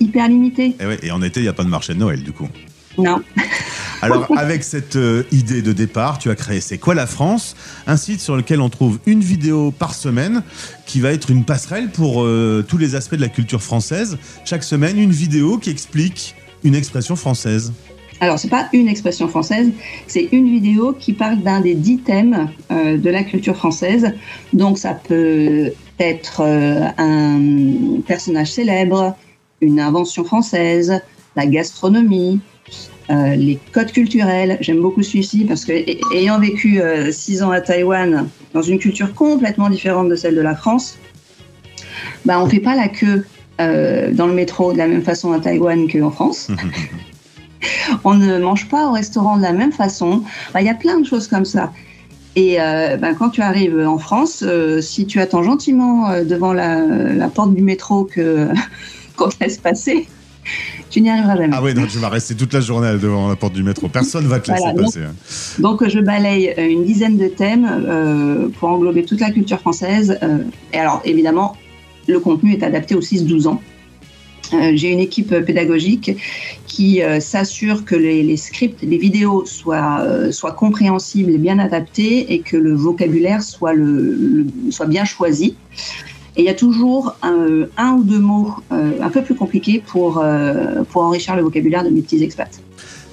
hyper 0.00 0.28
limité. 0.28 0.74
Et, 0.80 0.86
ouais, 0.86 0.98
et 1.02 1.10
en 1.10 1.22
été, 1.22 1.40
il 1.40 1.44
n'y 1.44 1.48
a 1.48 1.52
pas 1.52 1.64
de 1.64 1.68
marché 1.68 1.94
de 1.94 1.98
Noël, 1.98 2.22
du 2.22 2.32
coup. 2.32 2.48
Non. 2.98 3.20
Alors, 4.02 4.26
avec 4.36 4.64
cette 4.64 4.96
euh, 4.96 5.22
idée 5.32 5.62
de 5.62 5.72
départ, 5.72 6.18
tu 6.18 6.28
as 6.30 6.34
créé 6.34 6.60
C'est 6.60 6.78
quoi 6.78 6.94
la 6.94 7.06
France 7.06 7.56
Un 7.86 7.96
site 7.96 8.20
sur 8.20 8.36
lequel 8.36 8.60
on 8.60 8.68
trouve 8.68 8.98
une 9.06 9.20
vidéo 9.20 9.70
par 9.70 9.94
semaine 9.94 10.42
qui 10.86 11.00
va 11.00 11.12
être 11.12 11.30
une 11.30 11.44
passerelle 11.44 11.90
pour 11.90 12.22
euh, 12.22 12.64
tous 12.66 12.76
les 12.76 12.94
aspects 12.94 13.14
de 13.14 13.20
la 13.20 13.28
culture 13.28 13.62
française. 13.62 14.18
Chaque 14.44 14.64
semaine, 14.64 14.98
une 14.98 15.12
vidéo 15.12 15.56
qui 15.56 15.70
explique 15.70 16.34
une 16.64 16.74
expression 16.74 17.16
française. 17.16 17.72
Alors, 18.22 18.38
c'est 18.38 18.48
pas 18.48 18.68
une 18.72 18.86
expression 18.86 19.26
française, 19.26 19.72
c'est 20.06 20.28
une 20.30 20.48
vidéo 20.48 20.92
qui 20.92 21.12
parle 21.12 21.40
d'un 21.42 21.60
des 21.60 21.74
dix 21.74 21.98
thèmes 21.98 22.50
euh, 22.70 22.96
de 22.96 23.10
la 23.10 23.24
culture 23.24 23.56
française. 23.56 24.12
Donc, 24.52 24.78
ça 24.78 24.94
peut 24.94 25.72
être 25.98 26.40
euh, 26.40 26.86
un 26.98 28.00
personnage 28.06 28.52
célèbre, 28.52 29.16
une 29.60 29.80
invention 29.80 30.22
française, 30.22 31.00
la 31.34 31.46
gastronomie, 31.46 32.40
euh, 33.10 33.34
les 33.34 33.58
codes 33.72 33.92
culturels. 33.92 34.58
J'aime 34.60 34.80
beaucoup 34.80 35.02
celui-ci 35.02 35.44
parce 35.44 35.64
que, 35.64 35.72
ay- 35.72 36.00
ayant 36.14 36.38
vécu 36.38 36.80
euh, 36.80 37.10
six 37.12 37.42
ans 37.42 37.50
à 37.50 37.60
Taïwan, 37.60 38.28
dans 38.54 38.62
une 38.62 38.78
culture 38.78 39.12
complètement 39.14 39.68
différente 39.68 40.08
de 40.08 40.14
celle 40.16 40.34
de 40.34 40.40
la 40.40 40.54
France, 40.54 40.98
bah, 42.24 42.40
on 42.40 42.48
fait 42.48 42.60
pas 42.60 42.76
la 42.76 42.88
queue 42.88 43.24
euh, 43.60 44.12
dans 44.12 44.26
le 44.26 44.34
métro 44.34 44.72
de 44.72 44.78
la 44.78 44.86
même 44.86 45.02
façon 45.02 45.32
à 45.32 45.40
Taïwan 45.40 45.90
qu'en 45.90 46.10
France. 46.10 46.48
on 48.04 48.14
ne 48.14 48.38
mange 48.38 48.68
pas 48.68 48.88
au 48.88 48.92
restaurant 48.92 49.36
de 49.36 49.42
la 49.42 49.52
même 49.52 49.72
façon. 49.72 50.22
Bah, 50.54 50.60
Il 50.60 50.66
y 50.66 50.70
a 50.70 50.74
plein 50.74 51.00
de 51.00 51.06
choses 51.06 51.28
comme 51.28 51.44
ça. 51.44 51.72
Et 52.34 52.56
ben, 52.56 53.14
quand 53.18 53.28
tu 53.28 53.42
arrives 53.42 53.78
en 53.86 53.98
France, 53.98 54.42
si 54.80 55.04
tu 55.04 55.20
attends 55.20 55.42
gentiment 55.42 56.24
devant 56.24 56.54
la, 56.54 56.80
la 56.80 57.28
porte 57.28 57.54
du 57.54 57.60
métro 57.60 58.04
que 58.04 58.48
qu'on 59.16 59.28
te 59.28 59.36
laisse 59.42 59.58
passer, 59.58 60.08
tu 60.90 61.00
n'y 61.00 61.10
arriveras 61.10 61.36
jamais. 61.36 61.54
Ah 61.56 61.62
ouais, 61.62 61.74
donc 61.74 61.88
tu 61.88 61.98
vas 61.98 62.08
rester 62.08 62.34
toute 62.34 62.52
la 62.52 62.60
journée 62.60 62.98
devant 62.98 63.28
la 63.28 63.36
porte 63.36 63.52
du 63.54 63.62
métro. 63.62 63.88
Personne 63.88 64.26
va 64.26 64.40
te 64.40 64.50
laisser 64.50 64.62
Voilà, 64.62 64.82
passer. 64.82 65.00
hein. 65.02 65.14
Donc 65.58 65.86
je 65.88 65.98
balaye 66.00 66.52
euh, 66.58 66.68
une 66.68 66.84
dizaine 66.84 67.16
de 67.16 67.28
thèmes 67.28 67.66
euh, 67.68 68.48
pour 68.58 68.68
englober 68.68 69.04
toute 69.04 69.20
la 69.20 69.30
culture 69.30 69.58
française. 69.60 70.18
euh, 70.22 70.38
et 70.72 70.78
alors 70.78 71.00
évidemment, 71.04 71.56
le 72.08 72.18
contenu 72.20 72.52
est 72.52 72.62
adapté 72.62 72.94
aux 72.94 73.00
6-12 73.00 73.46
ans. 73.48 73.62
Euh, 74.54 74.72
J'ai 74.74 74.90
une 74.90 75.00
équipe 75.00 75.34
pédagogique 75.46 76.10
qui 76.66 77.00
s'assure 77.20 77.84
que 77.84 77.94
les, 77.94 78.22
les 78.22 78.36
scripts, 78.36 78.82
les 78.82 78.98
vidéos 78.98 79.44
soient, 79.46 80.04
soient 80.30 80.52
compréhensibles 80.52 81.30
et 81.30 81.38
bien 81.38 81.58
adaptés 81.58 82.32
et 82.34 82.40
que 82.40 82.56
le 82.56 82.74
vocabulaire 82.74 83.42
soit, 83.42 83.72
le, 83.74 84.14
le- 84.14 84.46
soit 84.70 84.86
bien 84.86 85.04
choisi. 85.04 85.54
Et 86.36 86.42
il 86.42 86.44
y 86.44 86.48
a 86.48 86.54
toujours 86.54 87.16
un, 87.22 87.66
un 87.76 87.92
ou 87.92 88.04
deux 88.04 88.18
mots 88.18 88.54
euh, 88.72 88.92
un 89.00 89.10
peu 89.10 89.22
plus 89.22 89.34
compliqués 89.34 89.82
pour, 89.86 90.18
euh, 90.18 90.82
pour 90.90 91.02
enrichir 91.02 91.36
le 91.36 91.42
vocabulaire 91.42 91.84
de 91.84 91.90
mes 91.90 92.00
petits 92.00 92.22
expats. 92.22 92.60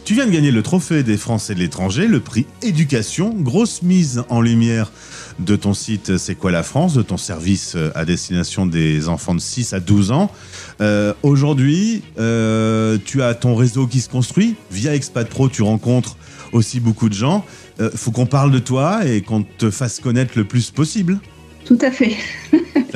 Tu 0.05 0.15
viens 0.15 0.25
de 0.25 0.31
gagner 0.31 0.51
le 0.51 0.63
trophée 0.63 1.03
des 1.03 1.17
Français 1.17 1.53
de 1.53 1.59
l'étranger, 1.59 2.07
le 2.07 2.19
prix 2.19 2.47
éducation, 2.63 3.29
grosse 3.29 3.83
mise 3.83 4.23
en 4.29 4.41
lumière 4.41 4.91
de 5.37 5.55
ton 5.55 5.73
site 5.73 6.17
C'est 6.17 6.35
quoi 6.35 6.51
la 6.51 6.63
France, 6.63 6.93
de 6.93 7.01
ton 7.01 7.17
service 7.17 7.73
euh, 7.75 7.91
à 7.93 8.05
destination 8.05 8.65
des 8.65 9.07
enfants 9.07 9.35
de 9.35 9.39
6 9.39 9.73
à 9.73 9.79
12 9.79 10.11
ans. 10.11 10.31
Euh, 10.81 11.13
Aujourd'hui, 11.23 12.01
euh, 12.17 12.97
tu 13.03 13.21
as 13.21 13.33
ton 13.35 13.55
réseau 13.55 13.87
qui 13.87 14.01
se 14.01 14.09
construit. 14.09 14.55
Via 14.71 14.95
Expat 14.95 15.27
Pro, 15.27 15.49
tu 15.49 15.61
rencontres 15.61 16.17
aussi 16.51 16.79
beaucoup 16.79 17.09
de 17.09 17.13
gens. 17.13 17.45
Euh, 17.79 17.89
faut 17.93 18.11
qu'on 18.11 18.25
parle 18.25 18.51
de 18.51 18.59
toi 18.59 19.05
et 19.05 19.21
qu'on 19.21 19.43
te 19.43 19.69
fasse 19.69 19.99
connaître 19.99 20.33
le 20.35 20.43
plus 20.43 20.71
possible. 20.71 21.19
Tout 21.69 21.77
à 21.81 21.91
fait. 21.91 22.15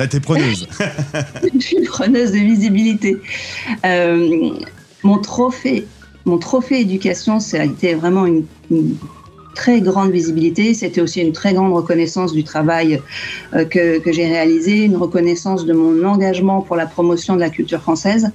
Là, 0.00 0.08
t'es 0.08 0.18
preneuse. 0.18 0.66
je 1.54 1.60
suis 1.60 1.84
preneuse 1.84 2.32
de 2.32 2.38
visibilité. 2.38 3.16
Euh, 3.86 4.50
mon 5.04 5.18
trophée, 5.18 5.86
mon 6.24 6.38
trophée 6.38 6.80
éducation, 6.80 7.38
ça 7.38 7.60
a 7.60 7.64
été 7.66 7.94
vraiment 7.94 8.26
une, 8.26 8.44
une 8.72 8.96
très 9.54 9.80
grande 9.80 10.10
visibilité. 10.10 10.74
C'était 10.74 11.00
aussi 11.00 11.20
une 11.20 11.30
très 11.30 11.54
grande 11.54 11.72
reconnaissance 11.72 12.32
du 12.32 12.42
travail 12.42 13.00
euh, 13.54 13.64
que, 13.64 14.00
que 14.00 14.10
j'ai 14.10 14.26
réalisé, 14.26 14.86
une 14.86 14.96
reconnaissance 14.96 15.66
de 15.66 15.72
mon 15.72 16.04
engagement 16.04 16.60
pour 16.60 16.74
la 16.74 16.86
promotion 16.86 17.36
de 17.36 17.40
la 17.40 17.50
culture 17.50 17.80
française 17.80 18.32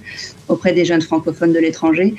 auprès 0.48 0.72
des 0.72 0.86
jeunes 0.86 1.01
francophones 1.01 1.51
de 1.51 1.60
l'étranger. 1.60 2.15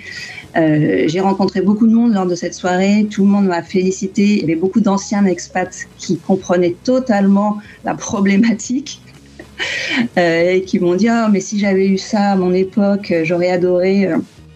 Euh, 0.57 1.05
j'ai 1.07 1.21
rencontré 1.21 1.61
beaucoup 1.61 1.87
de 1.87 1.93
monde 1.93 2.15
lors 2.15 2.27
de 2.27 2.35
cette 2.35 2.55
soirée. 2.55 3.07
Tout 3.11 3.23
le 3.23 3.29
monde 3.29 3.47
m'a 3.47 3.63
félicité. 3.63 4.23
Il 4.23 4.41
y 4.41 4.45
avait 4.45 4.57
beaucoup 4.57 4.81
d'anciens 4.81 5.25
expats 5.27 5.87
qui 5.99 6.19
comprenaient 6.19 6.77
totalement 6.85 7.59
la 7.85 7.95
problématique 7.95 9.01
euh, 10.19 10.53
et 10.53 10.63
qui 10.63 10.81
m'ont 10.81 10.97
dit 10.97 11.09
ah 11.09 11.29
mais 11.31 11.41
si 11.41 11.59
j'avais 11.59 11.87
eu 11.87 11.99
ça 11.99 12.33
à 12.33 12.37
mon 12.37 12.53
époque, 12.53 13.11
euh, 13.11 13.25
j'aurais 13.25 13.51
adoré. 13.51 14.09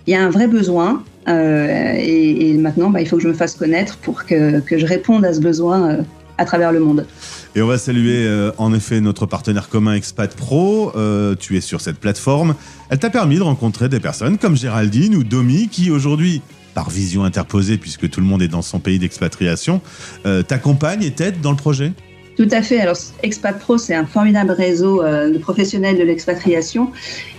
Il 0.07 0.13
y 0.13 0.17
a 0.17 0.23
un 0.23 0.31
vrai 0.31 0.49
besoin. 0.49 1.03
et, 1.27 2.55
maintenant, 2.59 2.91
bah, 2.91 3.01
il 3.01 3.09
faut 3.09 3.17
que 3.17 3.23
je 3.23 3.29
me 3.29 3.35
fasse 3.35 3.55
connaître 3.55 3.97
pour 3.99 4.27
que, 4.27 4.61
que 4.61 4.77
je 4.77 4.85
réponde 4.85 5.25
à 5.25 5.33
ce 5.33 5.41
besoin 5.41 6.05
à 6.39 6.45
travers 6.45 6.73
le 6.73 6.81
monde. 6.81 7.07
Et 7.55 7.63
on 7.63 7.67
va 7.67 7.79
saluer 7.79 8.27
euh, 8.27 8.51
en 8.59 8.75
effet 8.75 9.01
notre 9.01 9.27
partenaire 9.27 9.69
commun 9.69 9.95
Expat 9.95 10.35
Pro. 10.35 10.93
Euh, 10.97 11.35
tu 11.39 11.57
es 11.57 11.61
sur 11.61 11.81
cette 11.81 11.99
plateforme. 11.99 12.55
Elle 12.91 12.99
t'a 12.99 13.11
permis 13.11 13.37
de 13.37 13.43
rencontrer 13.43 13.89
des 13.89 14.01
personnes 14.01 14.39
comme 14.39 14.57
Géraldine 14.57 15.15
ou 15.15 15.25
Domi 15.25 15.69
qui 15.69 15.91
aujourd'hui, 15.91 16.43
par 16.75 16.91
vision 16.91 17.25
interposée 17.25 17.79
puisque 17.79 18.11
tout 18.11 18.21
le 18.21 18.27
monde 18.27 18.43
est 18.43 18.49
dans 18.49 18.63
son 18.63 18.81
pays 18.81 18.99
d'expatriation, 18.99 19.81
euh, 20.27 20.43
t'accompagnent 20.43 21.05
et 21.05 21.13
t'aident 21.13 21.41
dans 21.41 21.53
le 21.53 21.57
projet. 21.57 21.93
Tout 22.37 22.49
à 22.51 22.63
fait. 22.63 22.81
Alors, 22.81 22.97
Expat 23.23 23.59
Pro, 23.59 23.79
c'est 23.79 23.95
un 23.95 24.07
formidable 24.07 24.51
réseau 24.51 25.03
euh, 25.03 25.31
de 25.31 25.39
professionnels 25.39 25.97
de 25.97 26.03
l'expatriation. 26.03 26.91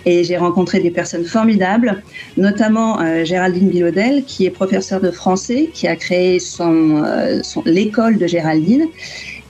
Et 0.05 0.23
j'ai 0.23 0.37
rencontré 0.37 0.79
des 0.79 0.91
personnes 0.91 1.25
formidables, 1.25 2.01
notamment 2.37 3.01
euh, 3.01 3.25
Géraldine 3.25 3.67
Bilodel, 3.69 4.23
qui 4.23 4.45
est 4.45 4.51
professeure 4.51 5.01
de 5.01 5.11
français, 5.11 5.69
qui 5.73 5.87
a 5.87 5.97
créé 5.97 6.39
son, 6.39 7.03
euh, 7.03 7.41
l'école 7.65 8.17
de 8.17 8.27
Géraldine 8.27 8.87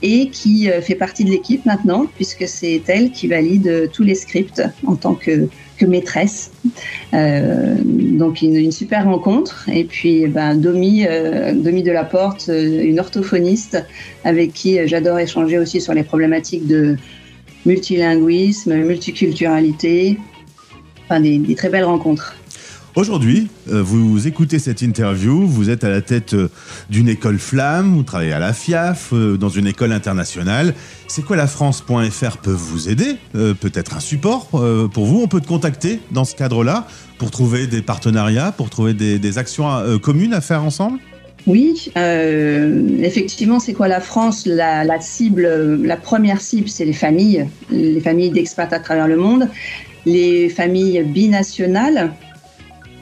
et 0.02 0.28
qui 0.28 0.68
fait 0.82 0.94
partie 0.94 1.24
de 1.24 1.30
l'équipe 1.30 1.64
maintenant, 1.64 2.06
puisque 2.16 2.46
c'est 2.46 2.82
elle 2.86 3.12
qui 3.12 3.28
valide 3.28 3.90
tous 3.94 4.02
les 4.02 4.14
scripts 4.14 4.62
en 4.86 4.94
tant 4.94 5.14
que, 5.14 5.48
que 5.76 5.86
maîtresse. 5.86 6.52
Euh, 7.14 7.76
donc 7.84 8.42
une, 8.42 8.72
super 8.72 9.04
rencontre. 9.04 9.68
Et 9.72 9.84
puis 9.84 10.26
ben, 10.26 10.54
Domi, 10.54 11.06
euh, 11.08 11.52
Domi 11.54 11.82
de 11.82 11.92
la 11.92 12.04
Porte, 12.04 12.48
euh, 12.48 12.82
une 12.82 12.98
orthophoniste 13.00 13.84
avec 14.24 14.52
qui 14.52 14.78
j'adore 14.86 15.18
échanger 15.18 15.58
aussi 15.58 15.80
sur 15.80 15.94
les 15.94 16.02
problématiques 16.02 16.66
de 16.66 16.96
multilinguisme, 17.64 18.74
multiculturalité. 18.74 20.18
Enfin, 21.04 21.20
des 21.20 21.54
très 21.54 21.68
belles 21.68 21.84
rencontres. 21.84 22.34
Aujourd'hui, 22.96 23.48
euh, 23.70 23.82
vous 23.82 24.26
écoutez 24.26 24.58
cette 24.58 24.80
interview, 24.80 25.46
vous 25.46 25.68
êtes 25.68 25.84
à 25.84 25.90
la 25.90 26.00
tête 26.00 26.32
euh, 26.32 26.48
d'une 26.88 27.10
école 27.10 27.38
flamme, 27.38 27.94
vous 27.94 28.02
travaillez 28.02 28.32
à 28.32 28.38
la 28.38 28.54
FIAF, 28.54 29.10
euh, 29.12 29.36
dans 29.36 29.50
une 29.50 29.66
école 29.66 29.92
internationale. 29.92 30.72
C'est 31.06 31.20
quoi 31.20 31.36
la 31.36 31.46
France.fr 31.46 32.38
peut 32.38 32.50
vous 32.52 32.88
aider 32.88 33.16
Peut-être 33.34 33.96
un 33.96 34.00
support 34.00 34.48
pour 34.48 35.04
vous? 35.04 35.20
On 35.22 35.28
peut 35.28 35.40
te 35.40 35.46
contacter 35.46 36.00
dans 36.10 36.24
ce 36.24 36.34
cadre-là 36.34 36.86
pour 37.18 37.30
trouver 37.30 37.66
des 37.66 37.82
partenariats, 37.82 38.50
pour 38.50 38.70
trouver 38.70 38.94
des, 38.94 39.38
actions 39.38 39.68
communes 40.02 40.34
à 40.34 40.40
faire 40.40 40.64
ensemble? 40.64 40.98
Oui, 41.46 41.92
effectivement, 41.94 43.60
c'est 43.60 43.72
quoi 43.72 43.88
la 43.88 44.00
France? 44.00 44.46
La, 44.46 44.84
la 44.84 45.00
cible, 45.00 45.80
la 45.82 45.96
première 45.96 46.40
cible, 46.40 46.68
c'est 46.68 46.84
les 46.84 46.92
familles, 46.92 47.46
les 47.70 48.00
familles 48.00 48.30
d'expats 48.30 48.72
à 48.72 48.80
travers 48.80 49.06
le 49.06 49.16
monde, 49.16 49.48
les 50.06 50.48
familles 50.48 51.04
binationales, 51.04 52.12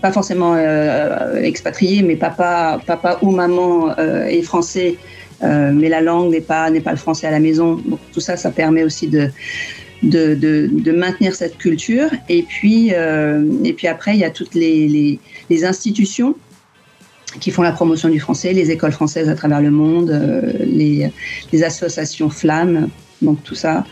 pas 0.05 0.13
forcément 0.13 0.55
euh, 0.55 1.41
expatriées, 1.41 2.03
mais 2.03 2.17
papa, 2.17 2.79
papa 2.87 3.19
ou 3.23 3.31
maman 3.31 3.99
euh, 3.99 4.27
est 4.27 4.43
français, 4.43 4.99
euh, 5.43 5.73
mais 5.73 5.89
la 5.89 6.03
langue 6.03 6.31
n'est 6.31 6.43
pas 6.43 6.69
n'est 6.69 6.83
pas 6.83 6.91
le 6.91 6.99
français 6.99 7.27
à 7.27 7.31
la 7.31 7.41
maison. 7.41 7.77
Donc 7.77 8.01
tout 8.13 8.21
ça, 8.21 8.37
ça 8.37 8.51
permet 8.51 8.85
aussi 8.85 9.07
de 9.09 9.31
de, 10.03 10.35
de, 10.35 10.93
maintenir 10.93 11.35
cette 11.35 11.57
culture. 11.57 12.11
Et 12.29 12.43
puis 12.43 12.93
euh, 12.93 13.47
et 13.65 13.73
puis 13.73 13.87
après, 13.87 14.13
il 14.13 14.21
y 14.21 14.25
a 14.25 14.31
toutes 14.31 14.55
les, 14.55 15.19
les, 15.49 15.65
institutions 15.65 16.37
qui 17.41 17.51
font 17.51 17.63
la 17.63 17.73
promotion 17.73 18.11
du 18.11 18.21
français, 18.21 18.53
les 18.53 18.71
écoles 18.71 18.93
françaises 18.93 19.31
à 19.31 19.35
travers 19.35 19.63
le 19.63 19.71
monde, 19.71 20.11
euh, 20.11 20.53
les, 20.81 21.11
les 21.51 21.63
associations 21.65 22.29
flammes, 22.29 22.91
donc 23.23 23.43
tout 23.43 23.55
ça. 23.55 23.87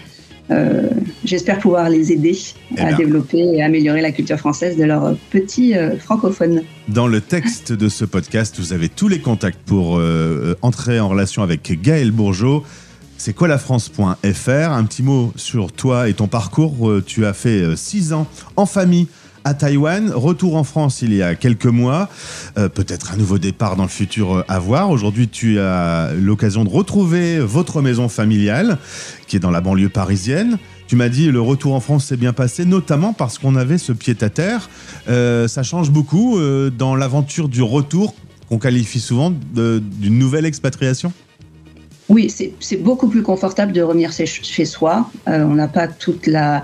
Euh, 0.50 0.88
J'espère 1.24 1.61
pouvoir 1.61 1.88
les 1.88 2.12
aider 2.12 2.37
Eh 2.76 2.81
à 2.81 2.92
développer 2.94 3.38
et 3.38 3.62
améliorer 3.62 4.00
la 4.00 4.11
culture 4.11 4.38
française 4.38 4.76
de 4.76 4.85
leurs 4.85 5.16
petits 5.31 5.76
euh, 5.76 5.96
francophones. 5.98 6.62
Dans 6.88 7.07
le 7.07 7.20
texte 7.20 7.72
de 7.72 7.88
ce 7.88 8.05
podcast, 8.05 8.57
vous 8.59 8.72
avez 8.72 8.88
tous 8.88 9.09
les 9.09 9.20
contacts 9.20 9.61
pour 9.64 9.98
euh, 9.98 10.57
entrer 10.62 10.98
en 10.98 11.09
relation 11.09 11.42
avec 11.42 11.81
Gaël 11.81 12.11
Bourgeot. 12.11 12.64
C'est 13.18 13.35
quoi 13.35 13.46
la 13.46 13.59
France.fr 13.59 14.72
Un 14.72 14.85
petit 14.85 15.05
mot 15.05 15.33
sur 15.37 15.70
toi 15.70 16.09
et 16.09 16.14
ton 16.14 16.26
parcours. 16.26 16.90
Euh, 16.90 17.05
Tu 17.07 17.24
as 17.24 17.35
fait 17.35 17.61
euh, 17.62 17.76
six 17.76 18.12
ans 18.12 18.26
en 18.57 18.66
famille 18.66 19.07
à 19.44 19.55
Taïwan, 19.55 20.11
retour 20.14 20.57
en 20.57 20.64
France 20.64 21.02
il 21.02 21.14
y 21.14 21.22
a 21.22 21.35
quelques 21.35 21.66
mois, 21.66 22.09
Euh, 22.59 22.68
peut-être 22.68 23.12
un 23.12 23.16
nouveau 23.16 23.38
départ 23.38 23.76
dans 23.76 23.85
le 23.85 23.88
futur 23.88 24.37
euh, 24.37 24.44
à 24.46 24.59
voir. 24.59 24.90
Aujourd'hui, 24.90 25.28
tu 25.28 25.59
as 25.59 26.12
l'occasion 26.12 26.64
de 26.64 26.68
retrouver 26.68 27.40
votre 27.40 27.81
maison 27.81 28.09
familiale 28.09 28.78
qui 29.26 29.37
est 29.37 29.40
dans 29.40 29.50
la 29.50 29.62
banlieue 29.62 29.88
parisienne. 29.88 30.59
Tu 30.87 30.96
m'as 30.96 31.09
dit 31.09 31.31
le 31.31 31.40
retour 31.40 31.74
en 31.74 31.81
France 31.81 32.05
s'est 32.05 32.18
bien 32.18 32.35
passé, 32.35 32.66
notamment 32.66 33.14
parce 33.14 33.38
qu'on 33.38 33.57
avait 33.57 33.78
ce 33.78 33.92
pied 33.92 34.14
à 34.20 34.28
terre. 34.28 34.68
Euh, 35.09 35.48
ça 35.48 35.62
change 35.62 35.90
beaucoup 35.90 36.38
euh, 36.38 36.68
dans 36.68 36.94
l'aventure 36.94 37.48
du 37.48 37.62
retour 37.62 38.14
qu'on 38.48 38.59
qualifie 38.59 39.00
souvent 39.00 39.33
d'une 39.55 40.18
nouvelle 40.18 40.44
expatriation? 40.44 41.12
Oui, 42.14 42.25
c'est 42.29 42.77
beaucoup 42.77 43.09
plus 43.09 43.22
confortable 43.22 43.72
de 43.72 43.81
revenir 43.81 44.12
chez, 44.12 44.27
chez 44.27 44.66
soi. 44.66 45.11
Euh, 45.29 45.44
on 45.44 45.55
n'a 45.55 45.66
pas 45.79 45.88
toute 45.88 46.27
la, 46.27 46.62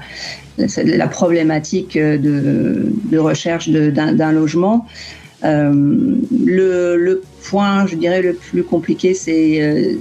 la, 0.59 0.67
la 0.85 1.09
problématique 1.09 1.97
euh, 1.97 2.19
de, 2.19 2.93
de 3.13 3.19
recherche 3.19 3.67
d'un 3.71 4.33
logement. 4.33 4.87
Euh, 5.45 5.73
le, 6.45 6.97
le 6.99 7.23
point, 7.49 7.87
je 7.87 7.97
dirais, 7.97 8.21
le 8.21 8.35
plus 8.35 8.63
compliqué, 8.63 9.15
c'est 9.15 9.97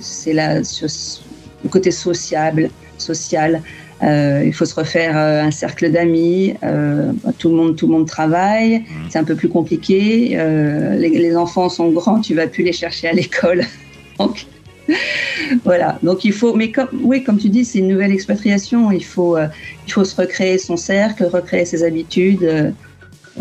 le 1.63 1.69
côté 1.69 1.91
sociable, 1.91 2.69
social. 2.97 3.61
Euh, 4.03 4.43
il 4.45 4.53
faut 4.53 4.65
se 4.65 4.75
refaire 4.75 5.15
un 5.15 5.51
cercle 5.51 5.89
d'amis. 5.91 6.55
euh, 6.63 7.13
tout 7.39 7.49
le 7.49 7.55
monde, 7.55 7.77
tout 7.77 7.87
le 7.87 7.93
monde 7.93 8.07
travaille. 8.07 8.83
C'est 9.09 9.19
un 9.19 9.23
peu 9.23 9.35
plus 9.35 9.49
compliqué. 9.49 10.31
Euh, 10.33 10.95
les, 10.97 11.09
les 11.09 11.35
enfants 11.37 11.69
sont 11.69 11.89
grands. 11.89 12.19
Tu 12.19 12.33
vas 12.35 12.47
plus 12.47 12.63
les 12.63 12.73
chercher 12.73 13.07
à 13.07 13.13
l'école. 13.13 13.63
Donc, 14.19 14.45
voilà. 15.63 15.99
Donc 16.03 16.23
il 16.25 16.33
faut, 16.33 16.55
mais 16.55 16.71
comme, 16.71 16.87
oui, 17.03 17.23
comme 17.23 17.37
tu 17.37 17.49
dis, 17.49 17.65
c'est 17.65 17.79
une 17.79 17.87
nouvelle 17.89 18.11
expatriation. 18.11 18.91
Il 18.91 19.03
faut, 19.03 19.37
euh, 19.37 19.47
il 19.85 19.93
faut 19.93 20.05
se 20.05 20.15
recréer 20.15 20.57
son 20.57 20.77
cercle, 20.77 21.25
recréer 21.25 21.65
ses 21.65 21.83
habitudes, 21.83 22.43
euh, 22.43 22.71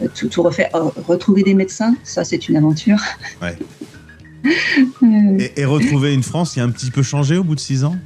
euh, 0.03 0.09
tout, 0.15 0.29
tout 0.29 0.43
refaire, 0.43 0.69
euh, 0.75 0.91
retrouver 1.07 1.43
des 1.43 1.55
médecins. 1.55 1.95
Ça, 2.05 2.25
c'est 2.25 2.49
une 2.49 2.57
aventure. 2.57 2.99
Ouais. 3.43 3.57
Et, 5.39 5.61
et 5.61 5.65
retrouver 5.65 6.15
une 6.15 6.23
France 6.23 6.55
qui 6.55 6.61
a 6.61 6.65
un 6.65 6.71
petit 6.71 6.91
peu 6.91 7.03
changé 7.03 7.37
au 7.37 7.43
bout 7.45 7.55
de 7.57 7.61
six 7.61 7.83
ans? 7.85 7.97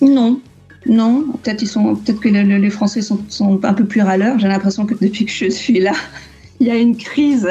Non, 0.00 0.40
non. 0.86 1.24
Peut-être 1.42 1.62
ils 1.62 1.66
sont, 1.68 1.96
peut-être 1.96 2.20
que 2.20 2.28
le- 2.28 2.42
le- 2.44 2.58
les 2.58 2.70
Français 2.70 3.02
sont, 3.02 3.18
sont 3.28 3.58
un 3.64 3.74
peu 3.74 3.84
plus 3.84 4.00
râleurs. 4.02 4.38
J'ai 4.38 4.48
l'impression 4.48 4.86
que 4.86 4.94
depuis 4.94 5.24
que 5.24 5.32
je 5.32 5.50
suis 5.50 5.80
là, 5.80 5.92
il 6.60 6.68
y 6.68 6.70
a 6.70 6.76
une 6.76 6.96
crise 6.96 7.48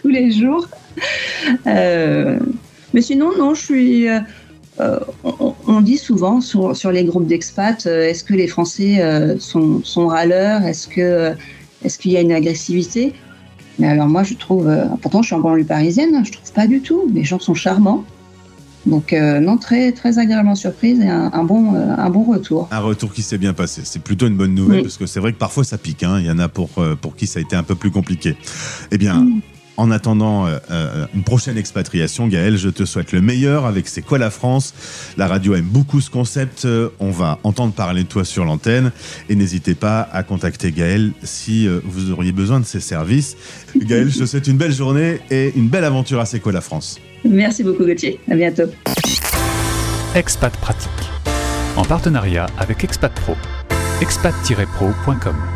tous 0.00 0.08
les 0.08 0.30
jours. 0.32 0.66
Euh, 1.66 2.38
mais 2.96 3.02
sinon, 3.02 3.30
non, 3.38 3.54
je 3.54 3.62
suis. 3.62 4.08
euh, 4.08 4.18
euh, 4.80 4.98
on, 5.24 5.54
on 5.68 5.80
dit 5.80 5.96
souvent 5.98 6.40
sur, 6.40 6.76
sur 6.76 6.90
les 6.92 7.04
groupes 7.04 7.26
d'expats, 7.26 7.86
euh, 7.86 8.08
est-ce 8.08 8.22
que 8.24 8.34
les 8.34 8.46
Français 8.46 9.00
euh, 9.00 9.38
sont, 9.38 9.82
sont 9.84 10.06
râleurs? 10.08 10.62
Est-ce 10.64 10.88
que 10.88 11.32
est-ce 11.84 11.98
qu'il 11.98 12.10
y 12.12 12.16
a 12.16 12.20
une 12.22 12.32
agressivité? 12.32 13.14
Mais 13.78 13.86
alors 13.88 14.06
moi, 14.08 14.22
je 14.22 14.34
trouve. 14.34 14.70
pourtant, 15.02 15.20
je 15.22 15.26
suis 15.28 15.34
en 15.36 15.40
banlieue 15.40 15.64
parisienne, 15.64 16.14
hein, 16.14 16.22
je 16.24 16.32
trouve 16.32 16.52
pas 16.52 16.66
du 16.66 16.80
tout. 16.80 17.02
Les 17.14 17.22
gens 17.24 17.38
sont 17.38 17.54
charmants. 17.54 18.04
Donc 18.86 19.12
non, 19.12 19.56
très 19.58 19.92
très 19.92 20.18
agréablement 20.18 20.54
surprise 20.54 21.00
et 21.00 21.08
un, 21.08 21.30
un 21.32 21.44
bon 21.44 21.74
un 21.74 22.08
bon 22.10 22.22
retour. 22.24 22.68
Un 22.70 22.78
retour 22.80 23.12
qui 23.12 23.22
s'est 23.22 23.36
bien 23.38 23.52
passé. 23.52 23.80
C'est 23.84 24.02
plutôt 24.02 24.26
une 24.28 24.36
bonne 24.36 24.54
nouvelle 24.54 24.78
Oui. 24.78 24.82
parce 24.84 24.96
que 24.96 25.06
c'est 25.06 25.20
vrai 25.20 25.32
que 25.32 25.38
parfois 25.38 25.64
ça 25.64 25.76
pique. 25.76 26.02
hein. 26.04 26.16
Il 26.20 26.26
y 26.26 26.30
en 26.30 26.38
a 26.38 26.48
pour, 26.48 26.68
pour 27.00 27.16
qui 27.16 27.26
ça 27.26 27.38
a 27.40 27.42
été 27.42 27.56
un 27.56 27.62
peu 27.64 27.74
plus 27.74 27.90
compliqué. 27.90 28.36
Eh 28.92 28.98
bien, 28.98 29.16
Mm. 29.24 29.40
En 29.76 29.90
attendant 29.90 30.46
euh, 30.46 30.58
euh, 30.70 31.06
une 31.14 31.22
prochaine 31.22 31.56
expatriation, 31.56 32.26
Gaël, 32.28 32.56
je 32.56 32.68
te 32.68 32.84
souhaite 32.84 33.12
le 33.12 33.20
meilleur 33.20 33.66
avec 33.66 33.88
C'est 33.88 34.02
quoi 34.02 34.18
la 34.18 34.30
France? 34.30 34.74
La 35.16 35.26
radio 35.26 35.54
aime 35.54 35.64
beaucoup 35.66 36.00
ce 36.00 36.10
concept. 36.10 36.64
Euh, 36.64 36.88
On 36.98 37.10
va 37.10 37.38
entendre 37.44 37.72
parler 37.72 38.02
de 38.04 38.08
toi 38.08 38.24
sur 38.24 38.44
l'antenne. 38.44 38.92
Et 39.28 39.34
n'hésitez 39.36 39.74
pas 39.74 40.08
à 40.12 40.22
contacter 40.22 40.72
Gaël 40.72 41.12
si 41.22 41.68
vous 41.84 42.10
auriez 42.10 42.32
besoin 42.32 42.60
de 42.60 42.64
ses 42.64 42.80
services. 42.80 43.36
Gaël, 43.76 44.10
je 44.10 44.18
te 44.20 44.26
souhaite 44.26 44.46
une 44.46 44.56
belle 44.56 44.72
journée 44.72 45.20
et 45.30 45.52
une 45.56 45.68
belle 45.68 45.84
aventure 45.84 46.20
à 46.20 46.26
C'est 46.26 46.40
quoi 46.40 46.52
la 46.52 46.60
France 46.60 46.98
Merci 47.24 47.62
beaucoup 47.64 47.84
Gauthier. 47.84 48.20
À 48.30 48.34
bientôt. 48.36 48.64
Expat 50.14 50.56
Pratique. 50.56 50.90
En 51.76 51.84
partenariat 51.84 52.46
avec 52.58 52.84
Expat 52.84 53.12
Pro. 53.12 53.34
expat-pro.com. 54.00 55.55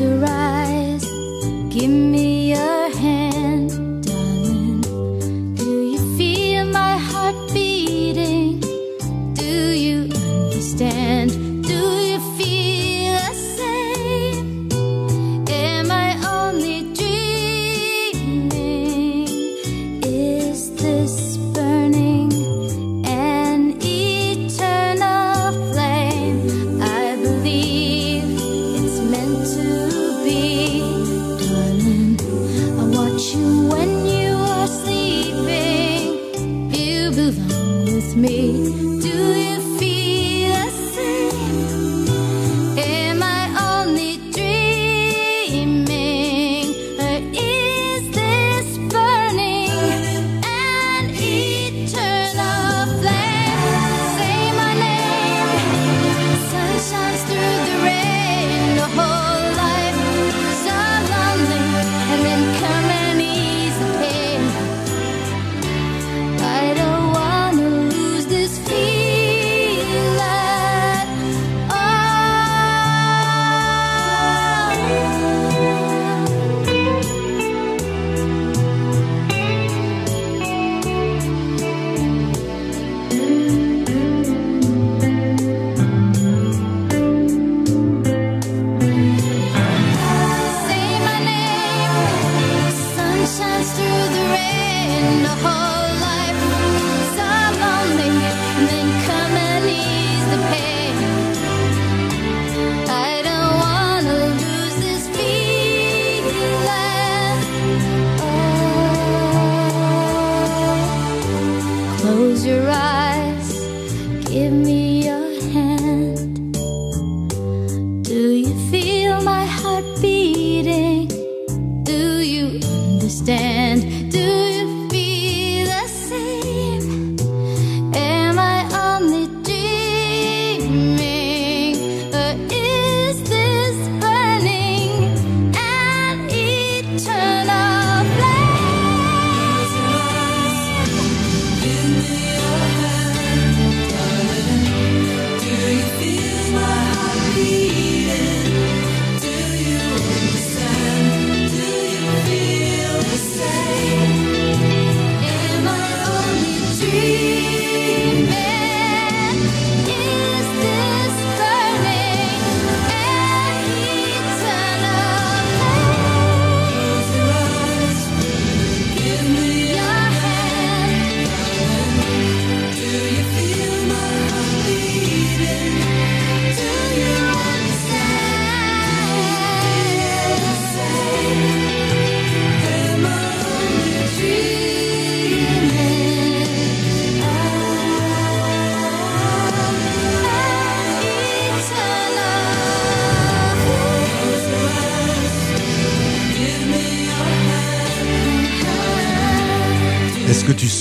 Around. 0.00 0.37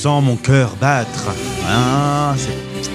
Mon 0.08 0.36
cœur 0.38 0.76
battre 0.80 1.26
Ah, 1.68 2.34
c'est- 2.38 2.90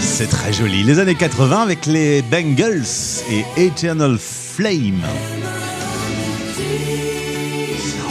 C'est 0.00 0.26
très 0.28 0.52
joli. 0.52 0.82
Les 0.84 0.98
années 0.98 1.14
80 1.14 1.62
avec 1.62 1.86
les 1.86 2.22
Bengals 2.22 2.84
et 3.30 3.44
Eternal 3.66 4.18
Flame. 4.18 5.00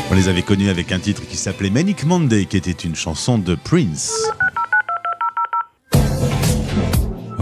On 0.09 0.15
les 0.15 0.27
avait 0.27 0.41
connus 0.41 0.69
avec 0.69 0.91
un 0.91 0.99
titre 0.99 1.21
qui 1.27 1.37
s'appelait 1.37 1.69
Manic 1.69 2.03
Monday, 2.05 2.45
qui 2.45 2.57
était 2.57 2.71
une 2.71 2.95
chanson 2.95 3.37
de 3.37 3.55
Prince. 3.55 4.11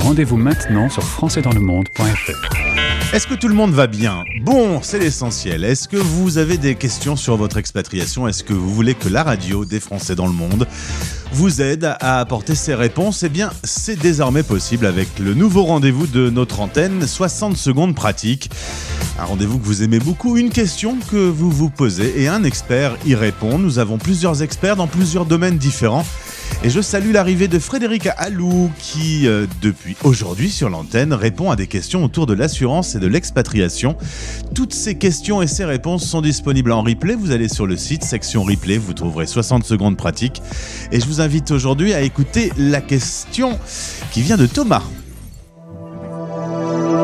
Rendez-vous 0.10 0.38
maintenant 0.38 0.90
sur 0.90 1.04
françaisdanslemonde.fr. 1.04 3.14
Est-ce 3.14 3.28
que 3.28 3.36
tout 3.36 3.48
le 3.48 3.54
monde 3.54 3.74
va 3.74 3.86
bien? 3.86 4.24
Bon, 4.42 4.82
c'est 4.82 4.98
l'essentiel. 4.98 5.64
Est-ce 5.64 5.88
que 5.88 5.98
vous 5.98 6.40
avez 6.40 6.58
des 6.58 6.74
questions 6.74 7.16
sur 7.16 7.38
votre 7.38 7.58
expatriation? 7.58 8.28
Est-ce 8.28 8.44
que 8.44 8.54
vous 8.54 8.74
voulez 8.74 8.96
que 8.96 9.08
la 9.08 9.22
radio 9.22 9.66
des 9.66 9.80
Français 9.80 10.16
dans 10.16 10.26
le 10.26 10.34
monde 10.34 10.68
vous 11.32 11.62
aide 11.62 11.96
à 12.00 12.20
apporter 12.20 12.56
ces 12.56 12.74
réponses? 12.74 13.22
Eh 13.22 13.30
bien, 13.30 13.52
c'est 13.64 14.00
désormais 14.00 14.42
possible 14.42 14.88
avec 14.88 15.10
le 15.20 15.36
nouveau 15.36 15.64
rendez-vous 15.64 16.08
de 16.08 16.32
notre 16.32 16.60
antenne, 16.60 17.06
60 17.06 17.56
secondes 17.56 17.94
pratiques. 17.94 18.50
Un 19.20 19.26
rendez-vous 19.26 19.60
que 19.60 19.66
vous 19.66 19.84
aimez 19.84 20.00
beaucoup, 20.00 20.38
une 20.38 20.50
question 20.50 20.98
que 21.12 21.18
vous 21.18 21.52
vous 21.52 21.70
posez 21.70 22.20
et 22.20 22.28
un 22.28 22.44
expert 22.44 22.98
y 23.06 23.14
répond. 23.14 23.60
Nous 23.60 23.78
avons 23.78 24.00
plusieurs 24.00 24.42
experts 24.42 24.76
dans 24.76 24.88
plusieurs 24.88 25.26
domaines 25.26 25.60
différents. 25.60 26.06
Et 26.64 26.70
je 26.70 26.82
salue 26.82 27.14
l'arrivée 27.14 27.48
de 27.48 27.58
Frédéric 27.58 28.10
Allou 28.18 28.70
qui, 28.80 29.28
euh, 29.28 29.46
depuis 29.62 29.96
aujourd'hui 30.04 30.50
sur 30.50 30.70
l'antenne, 30.70 31.14
répond 31.14 31.52
à 31.52 31.56
des 31.56 31.68
questions 31.68 32.04
autour 32.04 32.26
de 32.26 32.34
l'assurance 32.34 32.96
et 32.96 33.00
de 33.00 33.08
l'expatriation. 33.08 33.96
Toutes 34.54 34.74
ces 34.74 34.96
questions 34.96 35.42
et 35.42 35.48
ces 35.48 35.66
réponses 35.66 36.06
sont 36.06 36.22
disponibles 36.22 36.72
en 36.72 36.84
replay. 36.84 37.16
Vous 37.16 37.32
allez 37.32 37.48
sur 37.48 37.66
le 37.66 37.78
site, 37.78 38.04
section 38.04 38.44
replay, 38.44 38.78
vous 38.78 38.94
trouverez 38.94 39.26
60 39.26 39.64
secondes 39.64 39.98
pratiques. 39.98 40.42
Et 40.92 41.00
je 41.00 41.06
vous 41.06 41.22
invite 41.22 41.52
aujourd'hui 41.52 41.94
à 41.94 42.02
écouter 42.02 42.52
la 42.58 42.82
question 42.82 43.58
qui 44.12 44.22
vient 44.22 44.38
de 44.38 44.46
Thomas. 44.46 44.84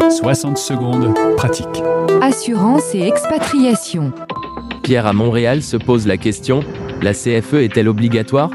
60 0.10 0.58
secondes 0.58 1.14
pratiques. 1.38 1.84
Assurance 2.22 2.94
et 2.94 3.02
expatriation. 3.02 4.14
Pierre 4.84 5.08
à 5.08 5.14
Montréal 5.14 5.62
se 5.62 5.78
pose 5.78 6.06
la 6.06 6.18
question, 6.18 6.62
la 7.02 7.14
CFE 7.14 7.56
est-elle 7.56 7.90
obligatoire? 7.90 8.52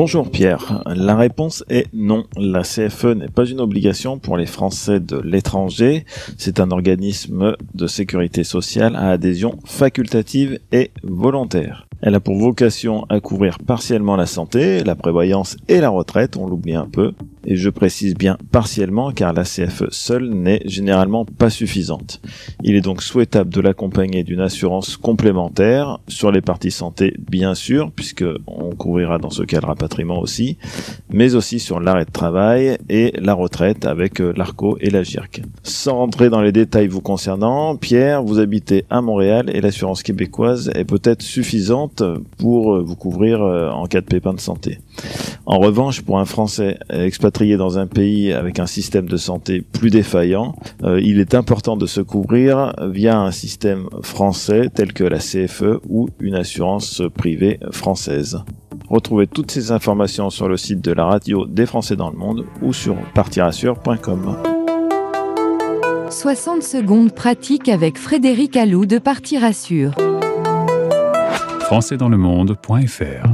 Bonjour 0.00 0.30
Pierre, 0.30 0.84
la 0.86 1.16
réponse 1.16 1.64
est 1.68 1.88
non. 1.92 2.22
La 2.36 2.62
CFE 2.62 3.16
n'est 3.16 3.26
pas 3.26 3.44
une 3.46 3.58
obligation 3.58 4.20
pour 4.20 4.36
les 4.36 4.46
Français 4.46 5.00
de 5.00 5.18
l'étranger. 5.18 6.04
C'est 6.36 6.60
un 6.60 6.70
organisme 6.70 7.56
de 7.74 7.86
sécurité 7.88 8.44
sociale 8.44 8.94
à 8.94 9.10
adhésion 9.10 9.58
facultative 9.64 10.60
et 10.70 10.92
volontaire. 11.02 11.88
Elle 12.00 12.14
a 12.14 12.20
pour 12.20 12.36
vocation 12.36 13.06
à 13.08 13.18
couvrir 13.18 13.58
partiellement 13.58 14.14
la 14.14 14.26
santé, 14.26 14.84
la 14.84 14.94
prévoyance 14.94 15.56
et 15.66 15.80
la 15.80 15.88
retraite, 15.88 16.36
on 16.36 16.46
l'oublie 16.46 16.76
un 16.76 16.86
peu. 16.86 17.12
Et 17.50 17.56
je 17.56 17.70
précise 17.70 18.14
bien 18.14 18.36
partiellement 18.52 19.10
car 19.10 19.32
la 19.32 19.44
CFE 19.44 19.84
seule 19.90 20.28
n'est 20.28 20.60
généralement 20.66 21.24
pas 21.24 21.48
suffisante. 21.48 22.20
Il 22.62 22.76
est 22.76 22.82
donc 22.82 23.02
souhaitable 23.02 23.48
de 23.48 23.62
l'accompagner 23.62 24.22
d'une 24.22 24.40
assurance 24.40 24.98
complémentaire 24.98 25.98
sur 26.08 26.30
les 26.30 26.42
parties 26.42 26.70
santé 26.70 27.14
bien 27.18 27.54
sûr, 27.54 27.90
puisque 27.90 28.24
on 28.46 28.74
couvrira 28.74 29.16
dans 29.16 29.30
ce 29.30 29.44
cas 29.44 29.60
le 29.60 29.66
rapatriement 29.66 30.20
aussi, 30.20 30.58
mais 31.10 31.34
aussi 31.34 31.58
sur 31.58 31.80
l'arrêt 31.80 32.04
de 32.04 32.10
travail 32.10 32.76
et 32.90 33.14
la 33.18 33.32
retraite 33.32 33.86
avec 33.86 34.20
euh, 34.20 34.34
l'ARCO 34.36 34.76
et 34.82 34.90
la 34.90 35.02
GIRC. 35.02 35.40
Sans 35.62 35.96
rentrer 35.96 36.28
dans 36.28 36.42
les 36.42 36.52
détails 36.52 36.88
vous 36.88 37.00
concernant, 37.00 37.76
Pierre, 37.76 38.22
vous 38.22 38.40
habitez 38.40 38.84
à 38.90 39.00
Montréal 39.00 39.48
et 39.54 39.62
l'assurance 39.62 40.02
québécoise 40.02 40.70
est 40.74 40.84
peut-être 40.84 41.22
suffisante 41.22 42.02
pour 42.36 42.74
euh, 42.74 42.82
vous 42.82 42.96
couvrir 42.96 43.40
euh, 43.40 43.70
en 43.70 43.86
cas 43.86 44.02
de 44.02 44.06
pépin 44.06 44.34
de 44.34 44.40
santé. 44.40 44.80
En 45.46 45.58
revanche, 45.58 46.02
pour 46.02 46.18
un 46.18 46.26
Français 46.26 46.78
expatrié 46.90 47.37
dans 47.46 47.78
un 47.78 47.86
pays 47.86 48.32
avec 48.32 48.58
un 48.58 48.66
système 48.66 49.08
de 49.08 49.16
santé 49.16 49.62
plus 49.62 49.90
défaillant, 49.90 50.56
euh, 50.82 51.00
il 51.00 51.20
est 51.20 51.34
important 51.34 51.76
de 51.76 51.86
se 51.86 52.00
couvrir 52.00 52.72
via 52.90 53.20
un 53.20 53.30
système 53.30 53.88
français 54.02 54.70
tel 54.74 54.92
que 54.92 55.04
la 55.04 55.18
CFE 55.18 55.80
ou 55.88 56.08
une 56.20 56.34
assurance 56.34 57.02
privée 57.14 57.60
française. 57.70 58.42
Retrouvez 58.88 59.26
toutes 59.26 59.50
ces 59.50 59.70
informations 59.70 60.30
sur 60.30 60.48
le 60.48 60.56
site 60.56 60.82
de 60.82 60.92
la 60.92 61.04
radio 61.04 61.46
des 61.46 61.66
Français 61.66 61.94
dans 61.94 62.10
le 62.10 62.16
monde 62.16 62.44
ou 62.62 62.72
sur 62.72 62.96
partirassure.com. 63.14 64.36
60 66.10 66.62
secondes 66.62 67.12
pratiques 67.12 67.68
avec 67.68 67.98
Frédéric 67.98 68.56
Allou 68.56 68.86
de 68.86 68.98
Partir 68.98 69.44
Assure. 69.44 69.92
françaisdanslemonde.fr. 71.60 73.28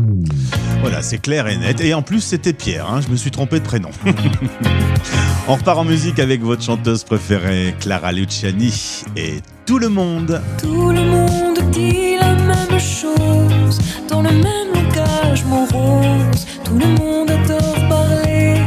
Voilà, 0.85 1.01
c'est 1.01 1.17
clair 1.17 1.49
et 1.49 1.57
net. 1.57 1.81
Et 1.81 1.95
en 1.95 2.03
plus, 2.03 2.21
c'était 2.21 2.53
Pierre, 2.53 2.87
hein, 2.87 3.01
je 3.01 3.11
me 3.11 3.17
suis 3.17 3.31
trompé 3.31 3.59
de 3.59 3.65
prénom. 3.65 3.89
On 5.49 5.55
repart 5.55 5.79
en 5.79 5.85
musique 5.85 6.19
avec 6.19 6.43
votre 6.43 6.63
chanteuse 6.63 7.05
préférée, 7.05 7.75
Clara 7.81 8.13
Luciani, 8.13 9.03
et 9.17 9.41
tout 9.65 9.79
le 9.79 9.89
monde. 9.89 10.43
Tout 10.61 10.91
le 10.91 11.03
monde 11.03 11.59
dit 11.73 12.17
la 12.21 12.35
même 12.35 12.79
chose, 12.79 13.79
dans 14.11 14.21
le 14.21 14.29
même 14.29 14.75
langage 14.75 15.43
morose. 15.47 16.47
Tout 16.65 16.79
le 16.79 16.87
monde 16.87 17.31
adore 17.31 17.89
parler 17.89 18.61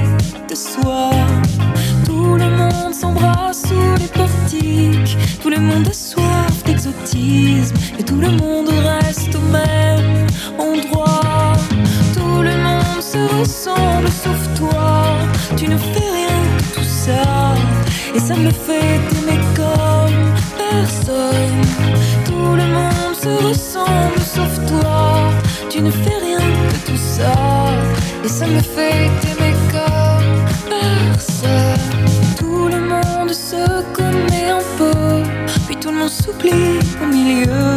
de 0.49 0.55
soi. 0.55 1.11
Tout 2.03 2.33
le 2.33 2.49
monde 2.49 2.95
s'embrasse 2.95 3.61
sous 3.61 3.95
les 3.99 4.07
portiques. 4.07 5.17
Tout 5.39 5.51
le 5.51 5.59
monde 5.59 5.87
a 5.87 5.93
soif 5.93 6.63
d'exotisme. 6.65 7.75
Et 7.99 8.03
tout 8.03 8.19
le 8.19 8.31
monde 8.31 8.69
reste 8.69 9.35
au 9.35 9.51
même 9.51 9.96
se 13.17 13.35
ressemble 13.35 14.07
sauf 14.09 14.41
toi. 14.55 15.03
Tu 15.55 15.67
ne 15.67 15.77
fais 15.77 16.09
rien 16.19 16.39
de 16.57 16.63
tout 16.75 16.89
ça. 17.05 17.55
Et 18.15 18.19
ça 18.19 18.35
me 18.35 18.51
fait 18.51 18.99
t'aimer 19.09 19.39
comme 19.55 20.19
personne. 20.57 21.61
Tout 22.25 22.55
le 22.61 22.67
monde 22.75 23.15
se 23.23 23.33
ressemble 23.47 24.19
sauf 24.35 24.53
toi. 24.67 25.31
Tu 25.69 25.81
ne 25.81 25.91
fais 25.91 26.19
rien 26.27 26.39
de 26.71 26.77
tout 26.87 27.01
ça. 27.15 27.33
Et 28.23 28.29
ça 28.29 28.45
me 28.45 28.59
fait 28.59 29.09
t'aimer 29.21 29.55
comme 29.75 30.33
personne. 30.69 32.05
Tout 32.37 32.67
le 32.67 32.79
monde 32.79 33.31
se 33.31 33.63
connaît 33.93 34.49
un 34.59 34.65
peu. 34.77 35.23
Puis 35.67 35.75
tout 35.77 35.91
le 35.91 35.97
monde 35.99 36.09
s'oublie 36.09 36.79
au 37.03 37.07
milieu 37.07 37.69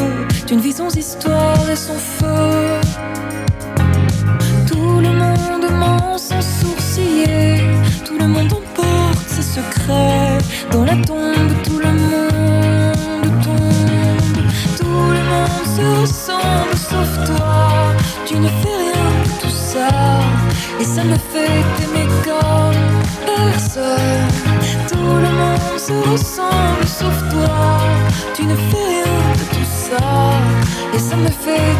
d'une 0.46 0.60
vie 0.60 0.72
sans 0.72 0.94
histoire 0.96 1.68
et 1.70 1.76
sans 1.76 1.98
feu. 1.98 2.80
Sans 6.16 6.42
sourciller. 6.42 7.62
Tout 8.04 8.18
le 8.18 8.26
monde 8.26 8.52
emporte 8.52 9.26
ses 9.26 9.42
secrets. 9.42 10.36
Dans 10.70 10.84
la 10.84 10.94
tombe, 10.96 11.52
tout 11.64 11.78
le 11.78 11.92
monde 11.92 13.42
tombe. 13.42 14.44
Tout 14.78 15.10
le 15.16 15.22
monde 15.30 15.66
se 15.76 16.00
ressemble 16.02 16.76
sauf 16.76 17.24
toi. 17.24 17.94
Tu 18.26 18.34
ne 18.36 18.48
fais 18.48 18.76
rien 18.84 19.08
de 19.24 19.40
tout 19.40 19.56
ça. 19.72 19.88
Et 20.78 20.84
ça 20.84 21.04
me 21.04 21.16
fait 21.32 21.62
t'aimer 21.76 22.06
comme 22.22 22.84
personne. 23.24 24.28
Tout 24.88 25.16
le 25.24 25.30
monde 25.40 25.78
se 25.78 25.94
ressemble 26.10 26.86
sauf 26.86 27.16
toi. 27.30 27.80
Tu 28.34 28.44
ne 28.44 28.54
fais 28.54 28.86
rien 28.92 29.14
de 29.40 29.44
tout 29.56 29.70
ça. 29.88 30.04
Et 30.94 30.98
ça 30.98 31.16
me 31.16 31.28
fait 31.28 31.72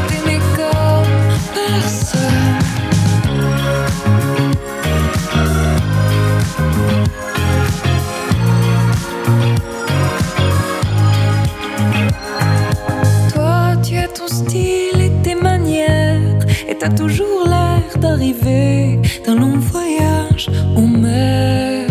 t'as 16.80 16.88
toujours 16.88 17.46
l'air 17.46 17.82
d'arriver 17.98 18.98
d'un 19.26 19.34
long 19.34 19.58
voyage 19.58 20.48
en 20.74 20.86
mer. 20.86 21.86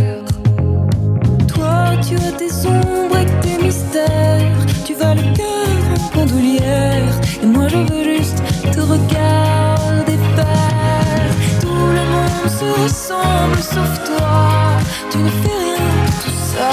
Toi, 1.47 1.91
tu 2.06 2.15
as 2.15 2.32
tes 2.32 2.52
ombres 2.67 3.17
et 3.21 3.28
tes 3.43 3.63
mystères, 3.63 4.65
tu 4.84 4.95
vas 4.95 5.13
le 5.13 5.21
cœur 5.36 5.78
en 5.95 6.17
bandoulière, 6.17 7.13
et 7.43 7.45
moi 7.45 7.67
je 7.67 7.78
veux 7.78 8.04
juste 8.15 8.41
te 8.71 8.80
regarder 8.80 10.17
faire. 10.36 11.32
Tout 11.62 11.86
le 11.97 12.04
monde 12.13 12.49
se 12.60 12.82
ressemble 12.82 13.58
sauf 13.58 13.93
toi, 14.06 14.80
tu 15.12 15.19
ne 15.19 15.30
fais 15.30 15.60
rien 15.65 15.93
de 16.08 16.23
tout 16.23 16.39
ça, 16.54 16.71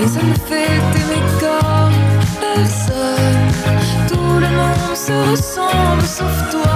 et 0.00 0.06
ça 0.06 0.22
me 0.22 0.34
fait 0.48 0.78
t'aimer 0.92 1.24
comme 1.40 1.98
personne. 2.54 3.50
Tout 4.06 4.38
le 4.38 4.48
monde 4.60 4.94
se 4.94 5.30
ressemble 5.30 6.02
sauf 6.02 6.50
toi. 6.52 6.75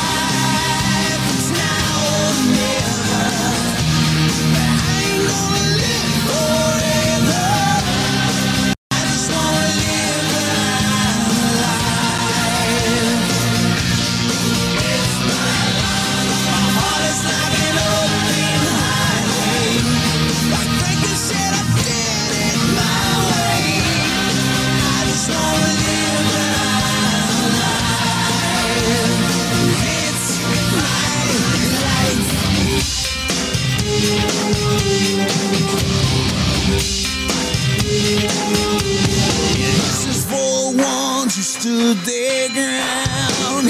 ones 41.31 41.35
who 41.35 41.43
stood 41.43 41.97
their 41.97 42.49
ground. 42.49 43.69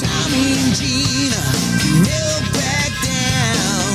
Tommy 0.00 0.46
and 0.60 0.74
Gina, 0.74 1.42
who 1.80 1.90
never 2.02 2.40
back 2.52 2.92
down. 3.02 3.92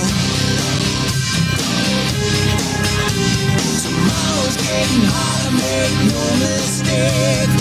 Tomorrow's 3.83 4.57
getting 4.57 5.05
harder, 5.05 5.53
make 5.57 5.97
no 6.09 6.23
mistake. 6.39 7.51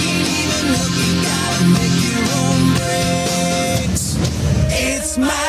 Ain't 0.00 0.28
even 0.40 0.64
you 0.96 1.10
gotta 1.28 1.64
make 1.76 1.96
your 2.08 2.24
own 2.40 2.62
breaks. 2.78 4.04
It's 4.70 5.18
my 5.18 5.47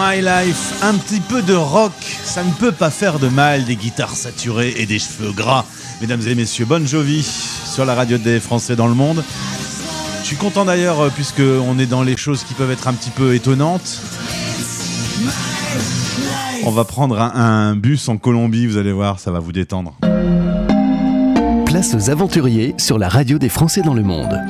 My 0.00 0.22
Life, 0.22 0.82
un 0.82 0.94
petit 0.94 1.20
peu 1.20 1.42
de 1.42 1.52
rock, 1.52 1.92
ça 2.24 2.42
ne 2.42 2.50
peut 2.52 2.72
pas 2.72 2.88
faire 2.88 3.18
de 3.18 3.28
mal, 3.28 3.66
des 3.66 3.76
guitares 3.76 4.14
saturées 4.14 4.72
et 4.78 4.86
des 4.86 4.98
cheveux 4.98 5.30
gras. 5.30 5.66
Mesdames 6.00 6.22
et 6.26 6.34
messieurs, 6.34 6.64
Bon 6.64 6.86
Jovi 6.86 7.22
sur 7.22 7.84
la 7.84 7.94
radio 7.94 8.16
des 8.16 8.40
Français 8.40 8.76
dans 8.76 8.86
le 8.86 8.94
monde. 8.94 9.22
Je 10.22 10.26
suis 10.26 10.36
content 10.36 10.64
d'ailleurs 10.64 11.00
euh, 11.00 11.10
puisque 11.14 11.42
on 11.42 11.78
est 11.78 11.84
dans 11.84 12.02
les 12.02 12.16
choses 12.16 12.44
qui 12.44 12.54
peuvent 12.54 12.70
être 12.70 12.88
un 12.88 12.94
petit 12.94 13.10
peu 13.10 13.34
étonnantes. 13.34 14.00
On 16.64 16.70
va 16.70 16.84
prendre 16.84 17.20
un, 17.20 17.32
un 17.34 17.76
bus 17.76 18.08
en 18.08 18.16
Colombie, 18.16 18.66
vous 18.66 18.78
allez 18.78 18.92
voir, 18.92 19.20
ça 19.20 19.30
va 19.30 19.38
vous 19.38 19.52
détendre. 19.52 19.92
Place 21.66 21.94
aux 21.94 22.08
aventuriers 22.08 22.74
sur 22.78 22.98
la 22.98 23.10
radio 23.10 23.36
des 23.36 23.50
Français 23.50 23.82
dans 23.82 23.94
le 23.94 24.02
monde. 24.02 24.40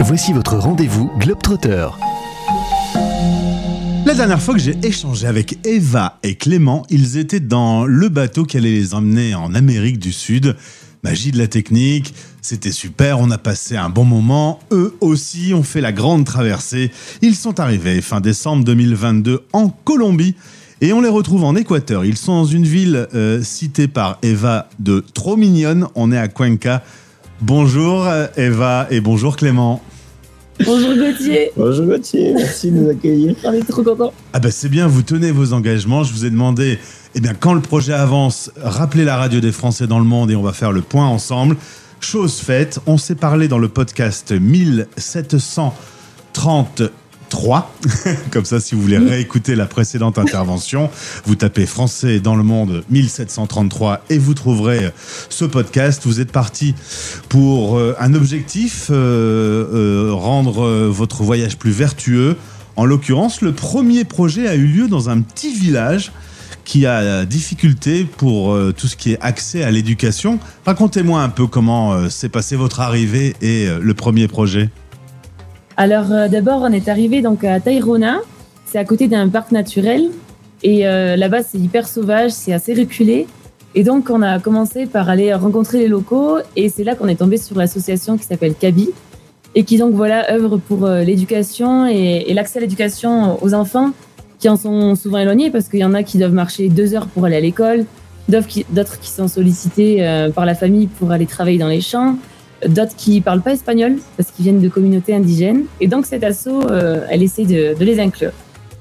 Voici 0.00 0.32
votre 0.32 0.56
rendez-vous 0.56 1.12
Globetrotter. 1.18 1.86
La 4.06 4.14
dernière 4.14 4.40
fois 4.40 4.54
que 4.54 4.60
j'ai 4.60 4.76
échangé 4.84 5.26
avec 5.26 5.58
Eva 5.66 6.20
et 6.22 6.36
Clément, 6.36 6.86
ils 6.90 7.16
étaient 7.16 7.40
dans 7.40 7.86
le 7.86 8.08
bateau 8.08 8.44
qui 8.44 8.56
allait 8.56 8.70
les 8.70 8.94
emmener 8.94 9.34
en 9.34 9.52
Amérique 9.52 9.98
du 9.98 10.12
Sud. 10.12 10.54
Magie 11.02 11.32
de 11.32 11.38
la 11.38 11.48
technique, 11.48 12.14
c'était 12.40 12.70
super, 12.70 13.18
on 13.18 13.32
a 13.32 13.36
passé 13.36 13.76
un 13.76 13.88
bon 13.88 14.04
moment. 14.04 14.60
Eux 14.70 14.94
aussi 15.00 15.54
ont 15.54 15.64
fait 15.64 15.80
la 15.80 15.90
grande 15.90 16.24
traversée. 16.24 16.92
Ils 17.20 17.34
sont 17.34 17.58
arrivés 17.58 18.00
fin 18.00 18.20
décembre 18.20 18.62
2022 18.62 19.42
en 19.52 19.70
Colombie 19.70 20.36
et 20.80 20.92
on 20.92 21.00
les 21.00 21.08
retrouve 21.08 21.42
en 21.42 21.56
Équateur. 21.56 22.04
Ils 22.04 22.16
sont 22.16 22.42
dans 22.42 22.44
une 22.44 22.64
ville 22.64 23.08
euh, 23.12 23.42
citée 23.42 23.88
par 23.88 24.18
Eva 24.22 24.68
de 24.78 25.04
trop 25.14 25.36
mignonne. 25.36 25.88
On 25.96 26.12
est 26.12 26.18
à 26.18 26.28
Cuenca. 26.28 26.84
Bonjour 27.40 28.06
euh, 28.06 28.28
Eva 28.36 28.86
et 28.88 29.00
bonjour 29.00 29.36
Clément. 29.36 29.82
Bonjour 30.64 30.94
Gauthier. 30.94 31.50
Bonjour 31.56 31.86
Gauthier, 31.86 32.32
merci 32.34 32.70
de 32.70 32.76
nous 32.76 32.88
accueillir. 32.88 33.34
On 33.44 33.52
est 33.52 33.68
trop 33.68 33.82
contents. 33.82 34.12
Ah 34.32 34.38
bah 34.38 34.50
c'est 34.50 34.68
bien, 34.68 34.86
vous 34.86 35.02
tenez 35.02 35.30
vos 35.30 35.52
engagements. 35.52 36.02
Je 36.02 36.12
vous 36.12 36.24
ai 36.24 36.30
demandé, 36.30 36.78
eh 37.14 37.20
bien 37.20 37.34
quand 37.34 37.54
le 37.54 37.60
projet 37.60 37.92
avance, 37.92 38.50
rappelez 38.56 39.04
la 39.04 39.16
radio 39.16 39.40
des 39.40 39.52
Français 39.52 39.86
dans 39.86 39.98
le 39.98 40.04
monde 40.04 40.30
et 40.30 40.36
on 40.36 40.42
va 40.42 40.52
faire 40.52 40.72
le 40.72 40.80
point 40.80 41.06
ensemble. 41.06 41.56
Chose 42.00 42.40
faite, 42.40 42.80
on 42.86 42.98
s'est 42.98 43.14
parlé 43.14 43.48
dans 43.48 43.58
le 43.58 43.68
podcast 43.68 44.32
1734 44.32 46.92
3. 47.28 47.74
Comme 48.30 48.44
ça, 48.44 48.60
si 48.60 48.74
vous 48.74 48.82
voulez 48.82 48.98
réécouter 48.98 49.54
la 49.54 49.66
précédente 49.66 50.18
intervention, 50.18 50.90
vous 51.24 51.34
tapez 51.34 51.66
français 51.66 52.20
dans 52.20 52.36
le 52.36 52.42
monde 52.42 52.84
1733 52.90 54.02
et 54.10 54.18
vous 54.18 54.34
trouverez 54.34 54.90
ce 55.28 55.44
podcast. 55.44 56.02
Vous 56.04 56.20
êtes 56.20 56.32
parti 56.32 56.74
pour 57.28 57.78
euh, 57.78 57.94
un 57.98 58.14
objectif, 58.14 58.88
euh, 58.90 60.10
euh, 60.10 60.12
rendre 60.12 60.64
euh, 60.64 60.88
votre 60.88 61.22
voyage 61.22 61.56
plus 61.56 61.72
vertueux. 61.72 62.36
En 62.76 62.84
l'occurrence, 62.84 63.40
le 63.40 63.52
premier 63.52 64.04
projet 64.04 64.48
a 64.48 64.54
eu 64.54 64.66
lieu 64.66 64.88
dans 64.88 65.08
un 65.08 65.20
petit 65.20 65.54
village 65.54 66.12
qui 66.66 66.84
a 66.84 66.98
euh, 66.98 67.24
difficulté 67.24 68.04
pour 68.04 68.52
euh, 68.52 68.74
tout 68.76 68.88
ce 68.88 68.96
qui 68.96 69.12
est 69.12 69.18
accès 69.22 69.62
à 69.62 69.70
l'éducation. 69.70 70.38
Racontez-moi 70.66 71.22
un 71.22 71.30
peu 71.30 71.46
comment 71.46 71.94
euh, 71.94 72.10
s'est 72.10 72.28
passé 72.28 72.56
votre 72.56 72.80
arrivée 72.80 73.34
et 73.40 73.66
euh, 73.68 73.78
le 73.80 73.94
premier 73.94 74.28
projet. 74.28 74.68
Alors 75.76 76.12
euh, 76.12 76.28
d'abord, 76.28 76.62
on 76.62 76.72
est 76.72 76.88
arrivé 76.88 77.22
donc 77.22 77.44
à 77.44 77.60
Tairona. 77.60 78.18
C'est 78.64 78.78
à 78.78 78.84
côté 78.84 79.08
d'un 79.08 79.28
parc 79.28 79.52
naturel. 79.52 80.10
Et 80.62 80.86
euh, 80.86 81.16
là-bas, 81.16 81.42
c'est 81.42 81.58
hyper 81.58 81.86
sauvage, 81.86 82.32
c'est 82.32 82.52
assez 82.52 82.74
reculé. 82.74 83.26
Et 83.74 83.84
donc, 83.84 84.08
on 84.08 84.22
a 84.22 84.38
commencé 84.40 84.86
par 84.86 85.10
aller 85.10 85.32
rencontrer 85.34 85.78
les 85.78 85.88
locaux. 85.88 86.38
Et 86.56 86.70
c'est 86.70 86.82
là 86.82 86.94
qu'on 86.94 87.08
est 87.08 87.16
tombé 87.16 87.36
sur 87.36 87.58
l'association 87.58 88.16
qui 88.16 88.24
s'appelle 88.24 88.54
CABI. 88.54 88.90
Et 89.54 89.64
qui 89.64 89.76
donc, 89.76 89.94
voilà, 89.94 90.32
œuvre 90.32 90.56
pour 90.56 90.86
euh, 90.86 91.02
l'éducation 91.02 91.86
et, 91.86 92.32
l'accès 92.32 92.58
à 92.58 92.62
l'éducation 92.62 93.42
aux 93.42 93.54
enfants 93.54 93.92
qui 94.38 94.48
en 94.48 94.56
sont 94.56 94.94
souvent 94.94 95.18
éloignés 95.18 95.50
parce 95.50 95.68
qu'il 95.68 95.80
y 95.80 95.84
en 95.84 95.94
a 95.94 96.02
qui 96.02 96.18
doivent 96.18 96.32
marcher 96.32 96.68
deux 96.68 96.94
heures 96.94 97.06
pour 97.06 97.24
aller 97.24 97.36
à 97.36 97.40
l'école, 97.40 97.86
d'autres 98.28 98.46
qui, 98.46 98.66
d'autres 98.70 98.98
qui 99.00 99.10
sont 99.10 99.28
sollicités 99.28 100.06
euh, 100.06 100.30
par 100.30 100.44
la 100.44 100.54
famille 100.54 100.88
pour 100.88 101.10
aller 101.10 101.24
travailler 101.24 101.56
dans 101.56 101.68
les 101.68 101.80
champs, 101.80 102.16
d'autres 102.68 102.96
qui 102.96 103.20
parlent 103.20 103.42
pas 103.42 103.52
espagnol 103.52 103.96
parce 104.16 104.30
qu'ils 104.30 104.44
viennent 104.44 104.60
de 104.60 104.68
communautés 104.68 105.14
indigènes. 105.14 105.64
Et 105.80 105.88
donc 105.88 106.06
cet 106.06 106.24
asso, 106.24 106.48
euh, 106.48 107.04
elle 107.10 107.22
essaie 107.22 107.44
de, 107.44 107.78
de 107.78 107.84
les 107.84 107.98
inclure. 108.00 108.32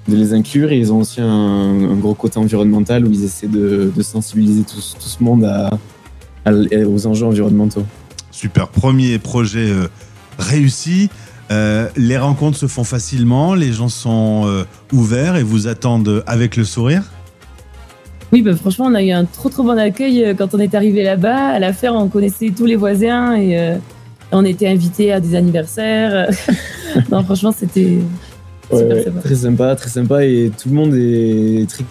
de 0.07 0.15
les 0.15 0.33
inclure 0.33 0.71
et 0.71 0.77
ils 0.77 0.93
ont 0.93 0.99
aussi 0.99 1.19
un, 1.21 1.25
un 1.25 1.95
gros 1.95 2.13
côté 2.13 2.37
environnemental 2.39 3.05
où 3.05 3.11
ils 3.11 3.23
essaient 3.25 3.47
de, 3.47 3.91
de 3.95 4.03
sensibiliser 4.03 4.61
tout, 4.63 4.75
tout 4.99 5.07
ce 5.07 5.23
monde 5.23 5.43
à, 5.45 5.71
à- 6.45 6.51
aux 6.87 7.07
enjeux 7.07 7.25
environnementaux. 7.25 7.83
Super, 8.31 8.67
premier 8.67 9.17
projet 9.19 9.69
euh, 9.69 9.87
réussi. 10.37 11.09
Euh, 11.51 11.87
les 11.95 12.17
rencontres 12.17 12.57
se 12.57 12.67
font 12.67 12.83
facilement, 12.83 13.53
les 13.53 13.71
gens 13.71 13.87
sont 13.89 14.43
euh, 14.45 14.63
ouverts 14.91 15.35
et 15.35 15.43
vous 15.43 15.67
attendent 15.67 16.23
avec 16.27 16.55
le 16.57 16.63
sourire. 16.65 17.03
Oui, 18.31 18.41
bah, 18.41 18.55
franchement, 18.55 18.85
on 18.89 18.95
a 18.95 19.03
eu 19.03 19.11
un 19.11 19.25
trop 19.25 19.49
trop 19.49 19.63
bon 19.63 19.77
accueil 19.77 20.23
euh, 20.23 20.33
quand 20.33 20.53
on 20.55 20.59
est 20.59 20.73
arrivé 20.75 21.03
là-bas. 21.03 21.47
À 21.49 21.59
la 21.59 21.73
ferre, 21.73 21.93
on 21.95 22.07
connaissait 22.07 22.51
tous 22.55 22.65
les 22.65 22.75
voisins 22.75 23.35
et 23.35 23.57
euh, 23.59 23.75
on 24.31 24.43
était 24.43 24.67
invités 24.67 25.13
à 25.13 25.19
des 25.19 25.35
anniversaires. 25.35 26.29
non, 27.11 27.23
franchement, 27.23 27.51
c'était 27.51 27.99
Ouais, 28.71 28.79
super 28.79 28.95
ouais, 28.97 29.03
sympa. 29.03 29.19
très 29.21 29.35
sympa, 29.35 29.75
très 29.75 29.89
sympa 29.89 30.25
et 30.25 30.51
tout 30.57 30.69
le 30.69 30.75
monde 30.75 30.95
est 30.95 31.69
très 31.69 31.83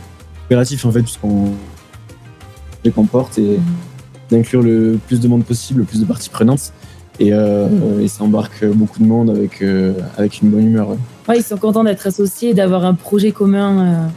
coopératif 0.42 0.84
en 0.84 0.90
fait 0.90 1.02
puisqu'on 1.02 1.52
les 2.84 2.90
comporte 2.90 3.38
et 3.38 3.60
d'inclure 4.28 4.60
le 4.60 4.98
plus 5.06 5.20
de 5.20 5.28
monde 5.28 5.44
possible, 5.44 5.80
le 5.80 5.86
plus 5.86 6.00
de 6.00 6.04
parties 6.04 6.30
prenantes 6.30 6.72
et, 7.20 7.32
euh, 7.32 7.68
et 8.00 8.08
ça 8.08 8.24
embarque 8.24 8.64
beaucoup 8.64 8.98
de 8.98 9.06
monde 9.06 9.30
avec, 9.30 9.62
euh, 9.62 9.92
avec 10.18 10.42
une 10.42 10.50
bonne 10.50 10.66
humeur. 10.66 10.88
ouais. 10.90 10.96
Ouais, 11.28 11.38
ils 11.38 11.44
sont 11.44 11.58
contents 11.58 11.84
d'être 11.84 12.08
associés 12.08 12.50
et 12.50 12.54
d'avoir 12.54 12.84
un 12.84 12.94
projet 12.94 13.30
commun. 13.30 14.10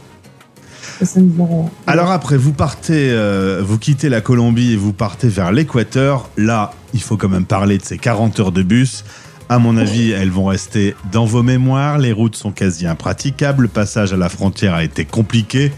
Alors 1.86 2.10
après, 2.10 2.36
vous 2.36 2.52
partez, 2.52 3.10
euh, 3.10 3.62
vous 3.64 3.78
quittez 3.78 4.08
la 4.08 4.20
Colombie 4.20 4.72
et 4.72 4.76
vous 4.76 4.92
partez 4.92 5.28
vers 5.28 5.52
l'Équateur. 5.52 6.28
Là, 6.36 6.72
il 6.94 7.00
faut 7.02 7.16
quand 7.16 7.28
même 7.28 7.44
parler 7.44 7.78
de 7.78 7.84
ces 7.84 7.98
40 7.98 8.40
heures 8.40 8.52
de 8.52 8.62
bus. 8.62 9.04
À 9.48 9.58
mon 9.58 9.76
avis, 9.78 10.10
elles 10.10 10.30
vont 10.30 10.44
rester 10.46 10.94
dans 11.12 11.24
vos 11.24 11.42
mémoires. 11.42 11.98
Les 11.98 12.12
routes 12.12 12.36
sont 12.36 12.50
quasi 12.50 12.86
impraticables. 12.86 13.62
Le 13.62 13.68
passage 13.68 14.12
à 14.12 14.16
la 14.16 14.28
frontière 14.28 14.74
a 14.74 14.84
été 14.84 15.04
compliqué. 15.04 15.72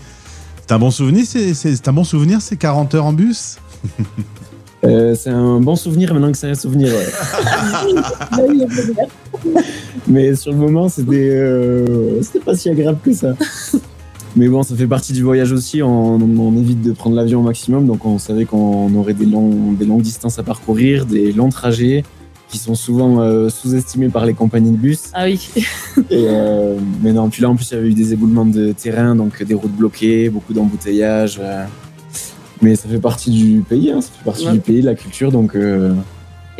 C'est 0.66 0.72
un 0.74 0.78
bon 0.78 0.90
souvenir, 0.90 1.24
c'est, 1.26 1.54
c'est- 1.54 1.76
c'est 1.76 1.88
un 1.88 1.92
bon 1.92 2.04
souvenir 2.04 2.40
ces 2.40 2.56
40 2.56 2.94
heures 2.94 3.06
en 3.06 3.12
bus? 3.12 3.58
Euh, 4.82 5.14
c'est 5.14 5.30
un 5.30 5.60
bon 5.60 5.76
souvenir 5.76 6.14
maintenant 6.14 6.32
que 6.32 6.38
c'est 6.38 6.48
un 6.50 6.54
souvenir. 6.54 6.88
ouais. 6.92 7.06
Mais 10.08 10.34
sur 10.34 10.52
le 10.52 10.58
moment, 10.58 10.88
c'était 10.88 11.30
euh, 11.30 12.20
c'était 12.22 12.40
pas 12.40 12.56
si 12.56 12.70
agréable 12.70 12.98
que 13.04 13.12
ça. 13.12 13.34
Mais 14.36 14.48
bon, 14.48 14.62
ça 14.62 14.76
fait 14.76 14.86
partie 14.86 15.12
du 15.12 15.22
voyage 15.22 15.50
aussi. 15.52 15.82
On, 15.82 16.14
on 16.16 16.56
évite 16.56 16.82
de 16.82 16.92
prendre 16.92 17.16
l'avion 17.16 17.40
au 17.40 17.42
maximum, 17.42 17.86
donc 17.86 18.04
on 18.06 18.18
savait 18.18 18.44
qu'on 18.44 18.94
aurait 18.94 19.14
des, 19.14 19.26
longs, 19.26 19.72
des 19.72 19.84
longues 19.84 20.02
distances 20.02 20.38
à 20.38 20.42
parcourir, 20.42 21.04
des 21.06 21.32
longs 21.32 21.48
trajets 21.50 22.04
qui 22.48 22.58
sont 22.58 22.74
souvent 22.74 23.20
euh, 23.20 23.48
sous-estimés 23.48 24.08
par 24.08 24.26
les 24.26 24.34
compagnies 24.34 24.72
de 24.72 24.76
bus. 24.76 25.10
Ah 25.14 25.24
oui. 25.24 25.48
Et, 26.10 26.26
euh, 26.28 26.76
mais 27.02 27.12
non, 27.12 27.28
puis 27.28 27.42
là 27.42 27.50
en 27.50 27.54
plus 27.56 27.70
il 27.70 27.74
y 27.74 27.78
avait 27.78 27.88
eu 27.88 27.94
des 27.94 28.12
éboulements 28.12 28.44
de 28.46 28.72
terrain, 28.72 29.14
donc 29.14 29.40
des 29.42 29.54
routes 29.54 29.70
bloquées, 29.76 30.28
beaucoup 30.30 30.52
d'embouteillages. 30.52 31.38
euh. 31.40 31.64
mais 32.62 32.74
ça 32.76 32.88
fait 32.88 32.98
partie 32.98 33.30
du 33.30 33.60
pays, 33.68 33.90
hein, 33.92 34.00
ça 34.00 34.10
fait 34.16 34.24
partie 34.24 34.46
Ouais. 34.46 34.52
du 34.52 34.60
pays, 34.60 34.80
de 34.80 34.86
la 34.86 34.94
culture, 34.96 35.30
donc. 35.30 35.56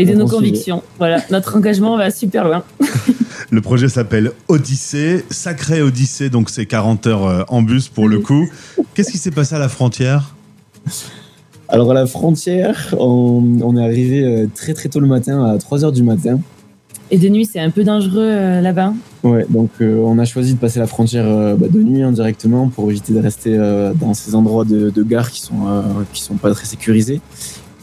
Et 0.01 0.07
de 0.07 0.15
nos 0.15 0.27
convictions. 0.27 0.83
Voilà, 0.99 1.23
notre 1.31 1.57
engagement 1.57 1.97
va 1.97 2.11
super 2.11 2.47
loin. 2.47 2.63
Le 3.51 3.61
projet 3.61 3.89
s'appelle 3.89 4.33
Odyssée, 4.49 5.25
sacré 5.31 5.83
Odyssée, 5.83 6.31
donc 6.31 6.51
c'est 6.51 6.67
40 6.67 7.07
heures 7.07 7.27
euh, 7.27 7.43
en 7.49 7.63
bus 7.63 7.89
pour 7.89 8.09
le 8.09 8.21
coup. 8.21 8.49
Qu'est-ce 8.95 9.11
qui 9.11 9.19
s'est 9.19 9.33
passé 9.33 9.57
à 9.57 9.59
la 9.59 9.69
frontière? 9.69 10.35
Alors 11.69 11.91
à 11.91 11.95
la 11.95 12.07
frontière, 12.07 12.95
on, 12.99 13.59
on 13.63 13.77
est 13.77 13.83
arrivé 13.85 14.25
euh, 14.25 14.47
très 14.55 14.73
très 14.75 14.89
tôt 14.89 15.01
le 15.01 15.07
matin, 15.09 15.45
à 15.45 15.57
3h 15.57 15.93
du 15.93 16.03
matin. 16.03 16.41
Et 17.13 17.19
de 17.19 17.29
nuit, 17.29 17.45
c'est 17.45 17.59
un 17.59 17.71
peu 17.71 17.83
dangereux 17.83 18.23
euh, 18.23 18.61
là-bas. 18.61 18.93
Ouais, 19.25 19.45
donc 19.51 19.71
euh, 19.81 20.01
on 20.05 20.19
a 20.19 20.25
choisi 20.25 20.55
de 20.55 20.59
passer 20.59 20.79
la 20.79 20.87
frontière 20.87 21.27
euh, 21.27 21.57
bah, 21.57 21.67
de 21.69 21.83
nuit 21.83 22.03
hein, 22.03 22.13
directement 22.13 22.69
pour 22.69 22.89
éviter 22.91 23.13
de 23.13 23.19
rester 23.19 23.57
euh, 23.57 23.93
dans 23.95 24.15
ces 24.15 24.35
endroits 24.37 24.65
de, 24.65 24.91
de 24.91 25.03
gare 25.03 25.31
qui 25.31 25.41
sont, 25.41 25.67
euh, 25.67 25.83
qui 26.13 26.23
sont 26.23 26.37
pas 26.37 26.53
très 26.53 26.67
sécurisés. 26.67 27.21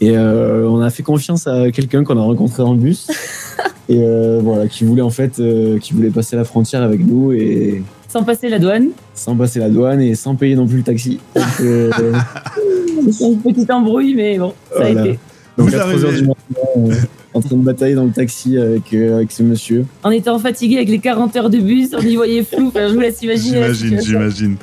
Et 0.00 0.16
euh, 0.16 0.68
on 0.68 0.80
a 0.80 0.90
fait 0.90 1.02
confiance 1.02 1.46
à 1.46 1.70
quelqu'un 1.72 2.04
qu'on 2.04 2.16
a 2.18 2.22
rencontré 2.22 2.62
dans 2.62 2.72
le 2.72 2.78
bus 2.78 3.08
et 3.88 4.00
euh, 4.02 4.40
voilà, 4.42 4.68
qui 4.68 4.84
voulait 4.84 5.02
en 5.02 5.10
fait, 5.10 5.40
euh, 5.40 5.78
qui 5.78 5.92
voulait 5.92 6.10
passer 6.10 6.36
la 6.36 6.44
frontière 6.44 6.82
avec 6.82 7.04
nous 7.04 7.32
et 7.32 7.82
Sans 8.08 8.22
passer 8.22 8.48
la 8.48 8.58
douane. 8.60 8.90
sans 9.14 9.34
passer 9.34 9.58
la 9.58 9.68
douane 9.70 10.00
et 10.00 10.14
sans 10.14 10.36
payer 10.36 10.54
non 10.54 10.66
plus 10.68 10.78
le 10.78 10.82
taxi. 10.84 11.18
Donc, 11.34 11.44
euh, 11.62 11.90
C'est 13.10 13.24
une 13.24 13.38
petite 13.40 13.70
embrouille, 13.70 14.14
mais 14.14 14.38
bon, 14.38 14.52
ça 14.70 14.76
Voilà. 14.80 15.02
a 15.02 15.06
été. 15.06 15.18
donc 15.56 15.68
Vous 15.68 15.74
à 15.74 15.78
3 15.78 15.90
arrivez- 15.92 16.04
heures 16.04 16.12
du 16.12 16.26
matin, 16.26 16.96
en 17.34 17.40
train 17.40 17.56
de 17.56 17.62
batailler 17.62 17.94
dans 17.94 18.04
le 18.04 18.10
taxi 18.10 18.56
avec, 18.58 18.92
euh, 18.92 19.16
avec 19.16 19.32
ce 19.32 19.42
monsieur. 19.42 19.84
En 20.04 20.10
étant 20.10 20.38
fatigué 20.38 20.76
avec 20.76 20.88
les 20.90 20.98
40 20.98 21.34
heures 21.36 21.50
de 21.50 21.58
bus, 21.58 21.90
on 21.96 22.00
y 22.00 22.16
voyait 22.16 22.42
flou. 22.44 22.68
Enfin, 22.68 22.88
je 22.88 22.94
vous 22.94 23.00
laisse 23.00 23.22
imaginer. 23.22 23.60
la 23.60 23.72
J'imagine, 23.72 24.00
j'imagine. 24.04 24.56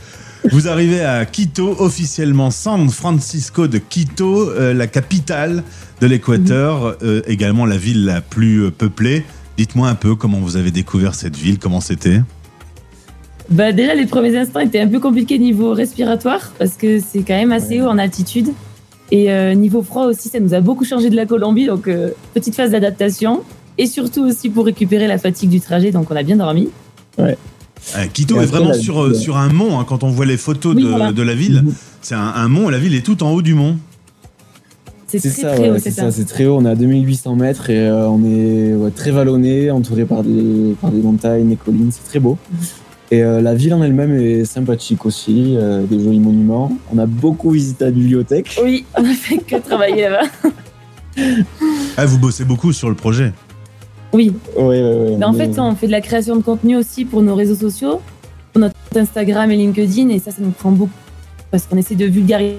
Vous 0.51 0.67
arrivez 0.67 1.01
à 1.01 1.25
Quito, 1.25 1.75
officiellement 1.79 2.51
San 2.51 2.89
Francisco 2.89 3.67
de 3.67 3.77
Quito, 3.77 4.49
euh, 4.49 4.73
la 4.73 4.87
capitale 4.87 5.63
de 6.01 6.07
l'Équateur, 6.07 6.97
euh, 7.03 7.21
également 7.27 7.65
la 7.65 7.77
ville 7.77 8.05
la 8.05 8.21
plus 8.21 8.63
euh, 8.63 8.71
peuplée. 8.71 9.23
Dites-moi 9.57 9.87
un 9.87 9.95
peu 9.95 10.15
comment 10.15 10.39
vous 10.39 10.57
avez 10.57 10.71
découvert 10.71 11.15
cette 11.15 11.35
ville, 11.35 11.59
comment 11.59 11.81
c'était 11.81 12.21
Bah, 13.49 13.71
déjà, 13.71 13.95
les 13.95 14.05
premiers 14.05 14.37
instants 14.37 14.59
étaient 14.59 14.81
un 14.81 14.87
peu 14.87 14.99
compliqués 14.99 15.39
niveau 15.39 15.73
respiratoire 15.73 16.51
parce 16.59 16.75
que 16.75 16.99
c'est 16.99 17.23
quand 17.23 17.35
même 17.35 17.51
assez 17.51 17.81
haut 17.81 17.87
en 17.87 17.97
altitude. 17.97 18.49
Et 19.11 19.31
euh, 19.31 19.53
niveau 19.53 19.81
froid 19.81 20.05
aussi, 20.05 20.29
ça 20.29 20.39
nous 20.39 20.53
a 20.53 20.61
beaucoup 20.61 20.85
changé 20.85 21.09
de 21.09 21.15
la 21.15 21.25
Colombie. 21.25 21.67
Donc, 21.67 21.87
euh, 21.87 22.09
petite 22.33 22.55
phase 22.55 22.71
d'adaptation. 22.71 23.43
Et 23.77 23.87
surtout 23.87 24.23
aussi 24.23 24.49
pour 24.49 24.65
récupérer 24.65 25.07
la 25.07 25.17
fatigue 25.17 25.49
du 25.49 25.59
trajet. 25.59 25.91
Donc, 25.91 26.09
on 26.09 26.15
a 26.15 26.23
bien 26.23 26.37
dormi. 26.37 26.69
Ouais. 27.17 27.37
Euh, 27.95 28.05
Quito 28.11 28.39
est 28.41 28.45
vraiment 28.45 28.73
sur, 28.73 28.99
euh, 29.03 29.09
ville- 29.11 29.19
sur 29.19 29.37
un 29.37 29.49
mont, 29.49 29.79
hein, 29.79 29.85
quand 29.87 30.03
on 30.03 30.09
voit 30.09 30.25
les 30.25 30.37
photos 30.37 30.75
Oui, 30.75 30.83
de, 30.83 30.89
voilà. 30.89 31.11
de 31.11 31.21
la 31.21 31.35
ville. 31.35 31.61
Mhm. 31.65 31.73
C'est 32.01 32.15
un, 32.15 32.33
un 32.35 32.47
mont, 32.47 32.69
la 32.69 32.79
ville 32.79 32.95
est 32.95 33.05
tout 33.05 33.23
en 33.23 33.31
haut 33.31 33.41
du 33.41 33.53
mont. 33.53 33.77
C'est 35.07 35.19
très 35.19 35.29
ça, 35.29 35.51
très 35.53 35.59
ouais, 35.61 35.69
haut, 35.69 35.79
c'est 35.79 35.91
ça, 35.91 36.09
très 36.25 36.45
haut. 36.45 36.57
On 36.57 36.65
est 36.65 36.69
à 36.69 36.75
2800 36.75 37.35
mètres 37.35 37.69
et 37.69 37.77
euh, 37.87 38.07
on 38.09 38.23
est 38.25 38.73
ouais, 38.73 38.91
très 38.91 39.11
vallonné, 39.11 39.69
entouré 39.71 40.03
par 40.03 40.23
des, 40.23 40.75
par 40.81 40.91
des 40.91 41.01
montagnes, 41.01 41.47
des 41.49 41.55
collines. 41.55 41.89
C'est 41.91 42.03
très 42.09 42.19
beau. 42.19 42.37
Et 43.11 43.23
euh, 43.23 43.39
la 43.39 43.53
ville 43.53 43.73
en 43.75 43.83
elle-même 43.83 44.19
est 44.19 44.45
sympathique 44.45 45.05
aussi, 45.05 45.55
euh, 45.57 45.83
des 45.85 46.03
jolis 46.03 46.19
monuments. 46.19 46.75
On 46.93 46.97
a 46.97 47.05
beaucoup 47.05 47.51
visité 47.51 47.85
la 47.85 47.91
bibliothèque. 47.91 48.59
Oui, 48.63 48.83
on 48.97 49.05
a 49.05 49.13
fait 49.13 49.37
que 49.37 49.55
travailler 49.57 50.09
là-bas. 50.09 50.49
Ah, 51.97 52.05
vous 52.05 52.17
bossez 52.17 52.43
beaucoup 52.43 52.73
sur 52.73 52.89
le 52.89 52.95
projet. 52.95 53.31
Oui. 54.15 54.33
Ouais, 54.57 54.63
ouais. 54.65 55.15
Mais 55.19 55.25
en 55.25 55.33
fait, 55.33 55.59
on 55.59 55.75
fait 55.75 55.87
de 55.87 55.91
la 55.91 56.01
création 56.01 56.35
de 56.37 56.41
contenu 56.41 56.77
aussi 56.77 57.03
pour 57.05 57.21
nos 57.21 57.35
réseaux 57.35 57.55
sociaux, 57.55 57.99
pour 58.53 58.61
notre 58.61 58.75
Instagram 58.95 59.51
et 59.51 59.57
LinkedIn, 59.57 60.09
et 60.09 60.19
ça, 60.19 60.31
ça 60.31 60.37
nous 60.41 60.51
prend 60.51 60.71
beaucoup 60.71 60.91
parce 61.51 61.65
qu'on 61.67 61.77
essaie 61.77 61.95
de 61.95 62.05
vulgariser, 62.05 62.57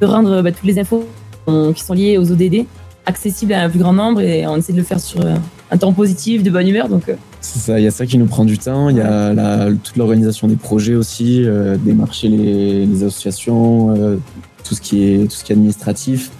de 0.00 0.06
rendre 0.06 0.40
bah, 0.42 0.52
toutes 0.52 0.64
les 0.64 0.78
infos 0.78 1.04
euh, 1.48 1.72
qui 1.72 1.82
sont 1.82 1.94
liées 1.94 2.16
aux 2.16 2.30
ODD 2.30 2.64
accessibles 3.06 3.52
à 3.52 3.62
un 3.62 3.68
plus 3.70 3.78
grand 3.80 3.92
nombre, 3.92 4.20
et 4.20 4.46
on 4.46 4.56
essaie 4.56 4.72
de 4.72 4.78
le 4.78 4.84
faire 4.84 5.00
sur 5.00 5.20
euh, 5.20 5.34
un 5.72 5.76
temps 5.76 5.92
positif, 5.92 6.42
de 6.44 6.50
bonne 6.50 6.68
humeur. 6.68 6.88
Donc, 6.88 7.08
euh, 7.08 7.14
C'est 7.40 7.58
ça, 7.58 7.80
il 7.80 7.84
y 7.84 7.88
a 7.88 7.90
ça 7.90 8.06
qui 8.06 8.18
nous 8.18 8.26
prend 8.26 8.44
du 8.44 8.56
temps. 8.58 8.88
Il 8.88 8.96
y 8.96 9.00
a 9.00 9.32
la- 9.32 9.66
toute 9.82 9.96
l'organisation 9.96 10.46
des 10.48 10.56
projets 10.56 10.94
aussi, 10.94 11.42
euh, 11.44 11.76
démarcher 11.76 12.28
les, 12.28 12.86
les 12.86 13.02
associations, 13.04 13.94
euh, 13.96 14.16
tout, 14.64 14.74
ce 14.74 14.80
qui 14.80 15.02
est, 15.04 15.24
tout 15.24 15.30
ce 15.36 15.42
qui 15.44 15.52
est 15.52 15.56
administratif, 15.56 16.30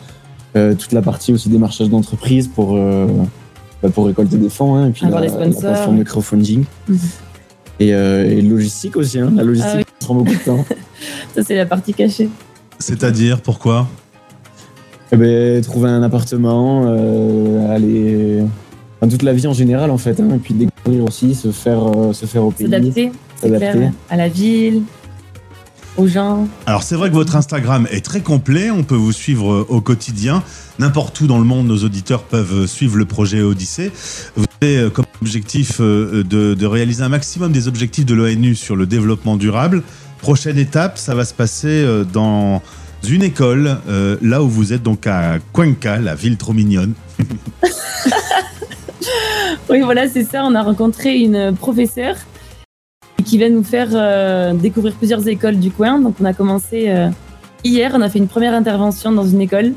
euh, 0.56 0.74
toute 0.74 0.92
la 0.92 1.02
partie 1.02 1.32
aussi 1.32 1.48
démarchage 1.48 1.88
d'entreprise 1.88 2.48
pour, 2.48 2.76
pour 3.88 4.06
récolter 4.06 4.36
des 4.36 4.50
fonds, 4.50 4.74
hein, 4.76 4.88
et 4.88 4.90
puis 4.90 5.06
Avoir 5.06 5.20
la, 5.22 5.28
des 5.28 5.32
la 5.36 5.42
sponsors. 5.44 5.60
plateforme 5.72 5.98
de 5.98 6.02
crowdfunding. 6.04 6.64
Et, 7.80 7.94
euh, 7.94 8.24
et 8.30 8.42
logistique 8.42 8.96
aussi, 8.96 9.18
hein. 9.18 9.32
la 9.34 9.42
logistique 9.42 9.72
Ah 9.74 9.78
oui. 9.78 9.84
prend 10.00 10.14
beaucoup 10.14 10.32
de 10.34 10.38
temps. 10.44 10.64
Ça, 11.34 11.42
c'est 11.42 11.56
la 11.56 11.64
partie 11.64 11.94
cachée. 11.94 12.28
C'est-à-dire, 12.78 13.40
pourquoi? 13.40 13.88
Eh 15.12 15.16
ben, 15.16 15.62
trouver 15.62 15.88
un 15.88 16.02
appartement, 16.02 16.84
euh, 16.86 17.74
aller. 17.74 18.42
enfin, 19.00 19.10
toute 19.10 19.22
la 19.22 19.32
vie 19.32 19.46
en 19.46 19.54
général, 19.54 19.90
en 19.90 19.98
fait. 19.98 20.20
hein, 20.20 20.28
et 20.34 20.38
puis 20.38 20.52
découvrir 20.54 21.04
aussi, 21.04 21.34
se 21.34 21.50
faire, 21.52 21.82
euh, 21.86 22.12
se 22.12 22.26
faire 22.26 22.44
au 22.44 22.50
pays. 22.50 22.66
S'adapter. 22.70 23.10
À 24.10 24.16
la 24.16 24.28
ville, 24.28 24.82
aux 26.00 26.08
gens. 26.08 26.48
Alors 26.66 26.82
c'est 26.82 26.96
vrai 26.96 27.08
que 27.10 27.14
votre 27.14 27.36
Instagram 27.36 27.86
est 27.90 28.04
très 28.04 28.20
complet, 28.20 28.70
on 28.70 28.82
peut 28.82 28.94
vous 28.94 29.12
suivre 29.12 29.52
euh, 29.52 29.66
au 29.68 29.80
quotidien. 29.80 30.42
N'importe 30.78 31.20
où 31.20 31.26
dans 31.26 31.38
le 31.38 31.44
monde, 31.44 31.66
nos 31.66 31.84
auditeurs 31.84 32.22
peuvent 32.22 32.62
euh, 32.62 32.66
suivre 32.66 32.96
le 32.96 33.04
projet 33.04 33.42
Odyssée. 33.42 33.92
Vous 34.36 34.46
avez 34.60 34.76
euh, 34.78 34.90
comme 34.90 35.04
objectif 35.20 35.80
de, 35.80 36.22
de 36.22 36.66
réaliser 36.66 37.02
un 37.02 37.08
maximum 37.08 37.52
des 37.52 37.68
objectifs 37.68 38.06
de 38.06 38.14
l'ONU 38.14 38.54
sur 38.54 38.76
le 38.76 38.86
développement 38.86 39.36
durable. 39.36 39.82
Prochaine 40.18 40.58
étape, 40.58 40.98
ça 40.98 41.14
va 41.14 41.24
se 41.24 41.34
passer 41.34 41.86
dans 42.12 42.62
une 43.08 43.22
école, 43.22 43.78
euh, 43.88 44.16
là 44.20 44.42
où 44.42 44.48
vous 44.48 44.72
êtes 44.72 44.82
donc 44.82 45.06
à 45.06 45.38
Cuenca, 45.54 45.98
la 45.98 46.14
ville 46.14 46.36
trop 46.36 46.52
mignonne. 46.52 46.94
Oui, 49.68 49.82
voilà, 49.82 50.08
c'est 50.08 50.24
ça. 50.24 50.44
On 50.44 50.54
a 50.56 50.62
rencontré 50.62 51.16
une 51.20 51.54
professeure 51.54 52.16
qui 53.30 53.38
va 53.38 53.48
nous 53.48 53.62
faire 53.62 53.88
euh, 53.92 54.52
découvrir 54.54 54.92
plusieurs 54.94 55.26
écoles 55.28 55.56
du 55.56 55.70
coin. 55.70 56.00
Donc, 56.00 56.16
on 56.20 56.24
a 56.24 56.32
commencé 56.32 56.86
euh, 56.88 57.08
hier. 57.62 57.92
On 57.94 58.00
a 58.00 58.08
fait 58.08 58.18
une 58.18 58.26
première 58.26 58.54
intervention 58.54 59.12
dans 59.12 59.24
une 59.24 59.40
école. 59.40 59.72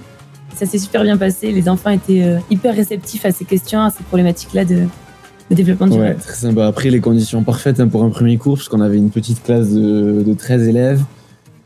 Ça 0.55 0.65
s'est 0.65 0.79
super 0.79 1.03
bien 1.03 1.17
passé. 1.17 1.51
Les 1.51 1.69
enfants 1.69 1.91
étaient 1.91 2.23
euh, 2.23 2.37
hyper 2.49 2.75
réceptifs 2.75 3.25
à 3.25 3.31
ces 3.31 3.45
questions, 3.45 3.79
à 3.81 3.91
ces 3.91 4.03
problématiques-là 4.03 4.65
de, 4.65 4.79
de 5.51 5.55
développement 5.55 5.85
Ouais, 5.85 5.93
durable. 5.97 6.15
très 6.19 6.33
sympa. 6.33 6.65
Après, 6.65 6.89
les 6.89 6.99
conditions 6.99 7.43
parfaites 7.43 7.79
hein, 7.79 7.87
pour 7.87 8.03
un 8.03 8.09
premier 8.09 8.37
cours, 8.37 8.55
parce 8.57 8.69
qu'on 8.69 8.81
avait 8.81 8.97
une 8.97 9.11
petite 9.11 9.43
classe 9.43 9.69
de, 9.69 10.23
de 10.25 10.33
13 10.33 10.67
élèves. 10.67 11.01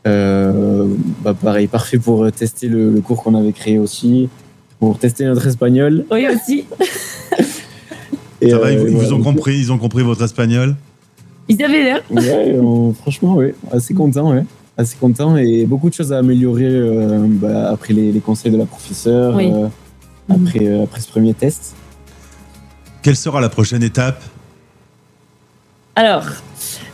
Euh, 0.06 0.84
bah, 1.24 1.32
pareil, 1.34 1.68
parfait 1.68 1.98
pour 1.98 2.30
tester 2.32 2.68
le, 2.68 2.90
le 2.92 3.00
cours 3.00 3.22
qu'on 3.22 3.34
avait 3.34 3.52
créé 3.52 3.78
aussi, 3.78 4.28
pour 4.78 4.98
tester 4.98 5.24
notre 5.24 5.46
espagnol. 5.46 6.04
Oui, 6.10 6.26
aussi. 6.34 6.64
Et, 8.40 8.50
Ça 8.50 8.58
va, 8.58 8.70
ils, 8.72 8.78
euh, 8.78 8.80
vous- 8.82 8.86
ils 8.88 8.92
vous 8.92 8.98
voilà. 9.00 9.14
ont 9.14 9.22
compris, 9.22 9.58
ils 9.58 9.72
ont 9.72 9.78
compris 9.78 10.02
votre 10.02 10.22
espagnol? 10.22 10.76
Ils 11.48 11.62
avaient 11.62 11.82
l'air. 11.82 12.02
Ouais, 12.10 12.58
on- 12.60 12.92
franchement, 12.92 13.34
ouais, 13.36 13.54
assez 13.72 13.94
content, 13.94 14.30
ouais. 14.32 14.44
Assez 14.76 14.96
content 14.96 15.36
et 15.36 15.66
beaucoup 15.66 15.88
de 15.88 15.94
choses 15.94 16.12
à 16.12 16.18
améliorer 16.18 16.66
euh, 16.66 17.26
bah, 17.28 17.70
après 17.70 17.92
les, 17.94 18.12
les 18.12 18.20
conseils 18.20 18.52
de 18.52 18.58
la 18.58 18.66
professeure, 18.66 19.34
Oui. 19.34 19.50
euh, 19.52 19.66
après, 20.28 20.66
euh, 20.66 20.84
après 20.84 21.00
ce 21.00 21.08
premier 21.08 21.34
test. 21.34 21.74
Quelle 23.02 23.16
sera 23.16 23.40
la 23.40 23.48
prochaine 23.48 23.82
étape? 23.82 24.22
Alors, 25.96 26.26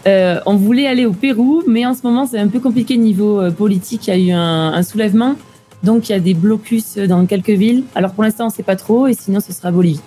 euh, 0.06 0.40
on 0.46 0.56
voulait 0.56 0.86
aller 0.86 1.04
au 1.04 1.12
Pérou, 1.12 1.62
mais 1.68 1.84
en 1.84 1.92
ce 1.94 2.00
moment, 2.04 2.26
c'est 2.26 2.38
un 2.38 2.48
peu 2.48 2.60
compliqué 2.60 2.96
niveau 2.96 3.40
euh, 3.40 3.50
politique. 3.50 4.06
Il 4.06 4.10
y 4.10 4.12
a 4.12 4.18
eu 4.18 4.30
un, 4.32 4.72
un 4.72 4.82
soulèvement. 4.82 5.34
Donc, 5.82 6.08
il 6.08 6.12
y 6.12 6.14
a 6.14 6.20
des 6.20 6.32
blocus 6.32 6.96
dans 6.96 7.26
quelques 7.26 7.50
villes. 7.50 7.84
Alors, 7.94 8.12
pour 8.12 8.22
l'instant, 8.22 8.44
on 8.44 8.48
ne 8.48 8.52
sait 8.52 8.62
pas 8.62 8.76
trop. 8.76 9.06
Et 9.08 9.12
sinon, 9.12 9.40
ce 9.40 9.52
sera 9.52 9.70
Bolivie. 9.70 10.00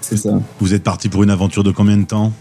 C'est 0.00 0.16
ça. 0.16 0.40
Vous 0.58 0.72
êtes 0.72 0.82
parti 0.84 1.10
pour 1.10 1.22
une 1.22 1.30
aventure 1.30 1.62
de 1.64 1.70
combien 1.70 1.98
de 1.98 2.06
temps? 2.06 2.32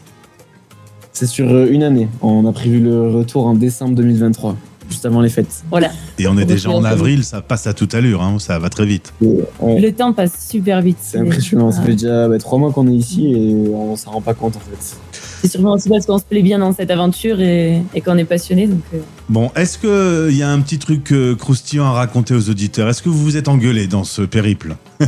C'est 1.22 1.28
sur 1.28 1.52
euh, 1.54 1.68
une 1.70 1.84
année. 1.84 2.08
On 2.24 2.48
a 2.48 2.52
prévu 2.52 2.80
le 2.80 3.10
retour 3.10 3.46
en 3.46 3.54
décembre 3.54 3.94
2023, 3.94 4.58
juste 4.90 5.06
avant 5.06 5.22
les 5.22 5.30
fêtes. 5.30 5.64
Voilà. 5.70 5.92
Et 6.18 6.26
on 6.26 6.36
est 6.36 6.46
On 6.46 6.48
déjà 6.48 6.70
va 6.70 6.76
en 6.78 6.84
avril, 6.84 7.24
ça 7.24 7.44
passe 7.44 7.68
à 7.68 7.76
toute 7.76 7.94
allure, 7.94 8.24
hein, 8.24 8.38
ça 8.40 8.58
va 8.58 8.70
très 8.70 8.88
vite. 8.88 9.14
Le 9.22 9.92
temps 9.92 10.14
passe 10.14 10.48
super 10.50 10.82
vite. 10.82 10.98
C'est 11.00 11.20
impressionnant. 11.20 11.72
Ça 11.72 11.84
fait 11.84 11.92
déjà 11.92 12.28
bah, 12.28 12.40
trois 12.40 12.58
mois 12.58 12.72
qu'on 12.72 12.88
est 12.88 12.96
ici 12.96 13.32
et 13.36 13.54
on 13.72 13.96
s'en 13.96 14.10
rend 14.10 14.22
pas 14.22 14.34
compte 14.34 14.56
en 14.56 14.62
fait. 14.62 14.98
C'est 15.12 15.48
sûrement 15.48 15.74
aussi 15.74 15.90
parce 15.90 16.08
qu'on 16.08 16.18
se 16.18 16.24
plaît 16.24 16.42
bien 16.42 16.58
dans 16.58 16.74
cette 16.74 16.90
aventure 16.90 17.40
et, 17.40 17.84
et 17.94 18.02
qu'on 18.02 18.18
est 18.18 18.26
passionné. 18.26 18.66
Donc, 18.66 18.82
euh, 18.96 18.98
Bon, 19.30 19.52
est-ce 19.56 19.78
qu'il 19.78 20.36
y 20.36 20.42
a 20.42 20.50
un 20.50 20.60
petit 20.60 20.80
truc 20.80 21.12
euh, 21.12 21.36
croustillant 21.36 21.86
à 21.86 21.92
raconter 21.92 22.34
aux 22.34 22.50
auditeurs? 22.50 22.90
Est-ce 22.90 23.04
que 23.04 23.10
vous 23.10 23.24
vous 23.24 23.38
êtes 23.38 23.48
engueulé 23.48 23.86
dans 23.86 24.06
ce 24.06 24.24
périple? 24.24 24.76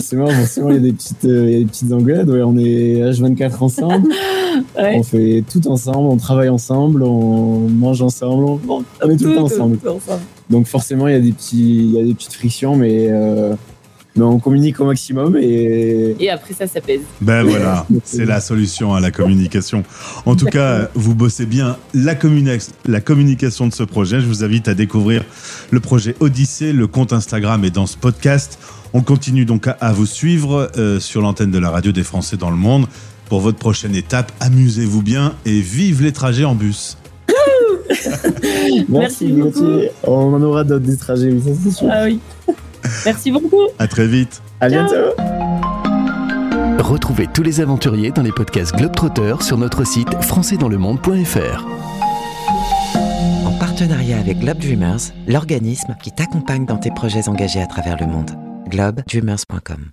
C'est 0.00 0.16
marrant, 0.16 0.30
forcément, 0.30 0.70
il 0.70 0.74
y 0.74 0.78
a 0.78 0.80
des 0.80 0.92
petites, 0.92 1.24
euh, 1.24 1.46
il 1.46 1.52
y 1.52 1.56
a 1.56 1.58
des 1.58 1.64
petites 1.66 1.92
engueulades. 1.92 2.28
Ouais, 2.28 2.42
on 2.42 2.56
est 2.56 3.02
H24 3.10 3.62
ensemble. 3.62 4.08
Ouais. 4.76 4.96
On 4.98 5.02
fait 5.02 5.42
tout 5.50 5.66
ensemble, 5.68 6.08
on 6.08 6.16
travaille 6.16 6.50
ensemble, 6.50 7.02
on 7.02 7.68
mange 7.68 8.02
ensemble, 8.02 8.44
on, 8.44 8.80
est 8.82 9.16
tout, 9.16 9.28
le 9.28 9.34
temps 9.34 9.44
ensemble. 9.44 9.78
tout 9.78 9.88
ensemble. 9.88 10.20
Donc 10.50 10.66
forcément, 10.66 11.08
il 11.08 11.12
y 11.12 11.16
a 11.16 11.20
des 11.20 11.32
petits, 11.32 11.84
il 11.84 11.90
y 11.90 12.00
a 12.00 12.04
des 12.04 12.14
petites 12.14 12.34
frictions, 12.34 12.76
mais, 12.76 13.08
euh, 13.10 13.54
mais 14.16 14.24
on 14.24 14.38
communique 14.38 14.78
au 14.80 14.84
maximum 14.84 15.36
et 15.40 16.14
Et 16.20 16.30
après 16.30 16.52
ça, 16.54 16.66
ça 16.66 16.80
pèse. 16.80 17.00
Ben 17.20 17.42
voilà, 17.44 17.86
c'est 18.04 18.24
la 18.26 18.40
solution 18.40 18.94
à 18.94 19.00
la 19.00 19.10
communication. 19.10 19.84
En 20.26 20.36
tout 20.36 20.46
cas, 20.46 20.88
vous 20.94 21.14
bossez 21.14 21.46
bien 21.46 21.76
la, 21.94 22.14
communi- 22.14 22.70
la 22.86 23.00
communication 23.00 23.66
de 23.66 23.72
ce 23.72 23.82
projet. 23.84 24.20
Je 24.20 24.26
vous 24.26 24.44
invite 24.44 24.68
à 24.68 24.74
découvrir 24.74 25.24
le 25.70 25.80
projet 25.80 26.14
Odyssée, 26.20 26.72
le 26.72 26.86
compte 26.86 27.12
Instagram 27.12 27.64
et 27.64 27.70
dans 27.70 27.86
ce 27.86 27.96
podcast. 27.96 28.58
On 28.94 29.00
continue 29.00 29.46
donc 29.46 29.66
à, 29.66 29.72
à 29.80 29.92
vous 29.92 30.04
suivre 30.06 30.70
euh, 30.76 31.00
sur 31.00 31.22
l'antenne 31.22 31.50
de 31.50 31.58
la 31.58 31.70
radio 31.70 31.92
des 31.92 32.02
Français 32.04 32.36
dans 32.36 32.50
le 32.50 32.56
monde. 32.56 32.86
Pour 33.30 33.40
votre 33.40 33.56
prochaine 33.58 33.94
étape, 33.96 34.30
amusez-vous 34.40 35.00
bien 35.00 35.32
et 35.46 35.60
vive 35.62 36.02
les 36.02 36.12
trajets 36.12 36.44
en 36.44 36.54
bus. 36.54 36.98
merci, 38.88 39.28
Gauthier. 39.32 39.90
On 40.04 40.34
en 40.34 40.42
aura 40.42 40.64
d'autres 40.64 40.84
des 40.84 40.96
trajets, 40.98 41.30
oui, 41.30 41.42
ça 41.42 41.50
c'est 41.64 41.70
sûr. 41.70 41.88
Ah 41.90 42.04
oui. 42.04 42.18
Merci 43.04 43.30
beaucoup. 43.30 43.62
À 43.78 43.86
très 43.86 44.06
vite. 44.06 44.42
À 44.60 44.68
bientôt. 44.68 44.94
Retrouvez 46.78 47.26
tous 47.32 47.42
les 47.42 47.60
aventuriers 47.60 48.10
dans 48.10 48.22
les 48.22 48.32
podcasts 48.32 48.74
Globetrotter 48.74 49.36
sur 49.40 49.56
notre 49.56 49.84
site 49.84 50.12
françaisdanslemonde.fr. 50.22 51.66
En 53.46 53.52
partenariat 53.58 54.18
avec 54.18 54.40
Globe 54.40 54.58
Dreamers, 54.58 55.00
l'organisme 55.26 55.96
qui 56.02 56.12
t'accompagne 56.12 56.66
dans 56.66 56.78
tes 56.78 56.90
projets 56.90 57.28
engagés 57.28 57.62
à 57.62 57.66
travers 57.66 57.96
le 57.98 58.06
monde. 58.06 58.30
globedreamers.com 58.68 59.92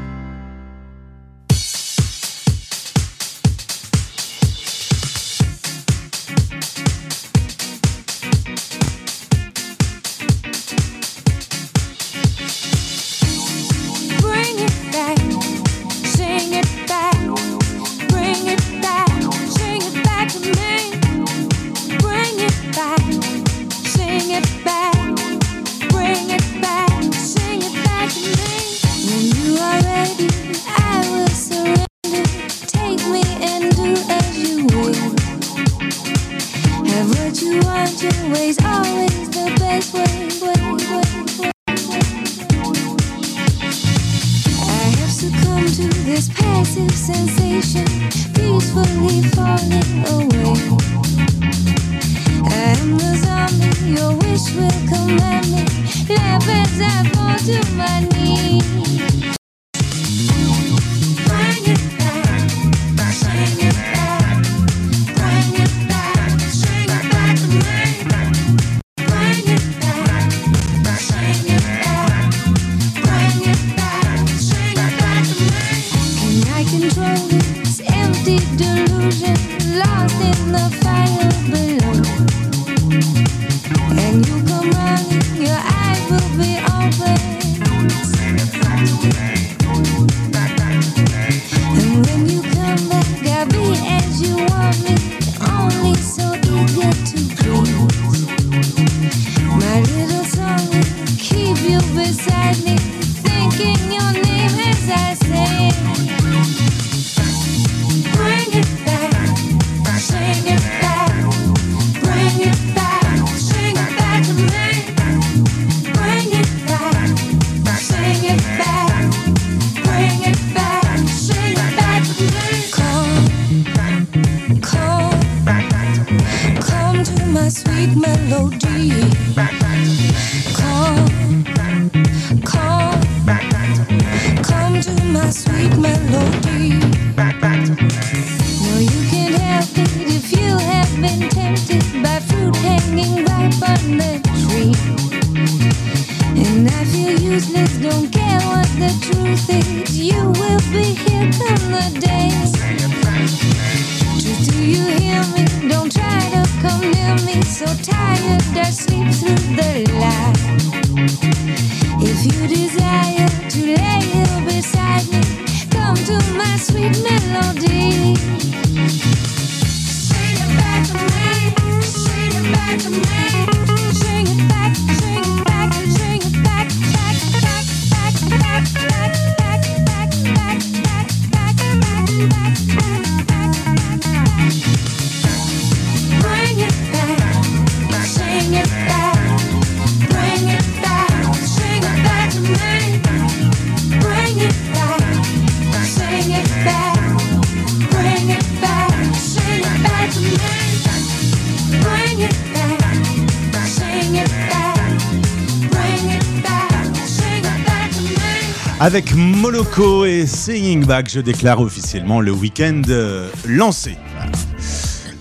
Avec 208.83 209.13
Moloko 209.13 210.05
et 210.05 210.25
Singing 210.25 210.83
Back, 210.87 211.07
je 211.07 211.19
déclare 211.19 211.61
officiellement 211.61 212.19
le 212.19 212.31
week-end 212.31 212.81
euh, 212.89 213.29
lancé. 213.45 213.95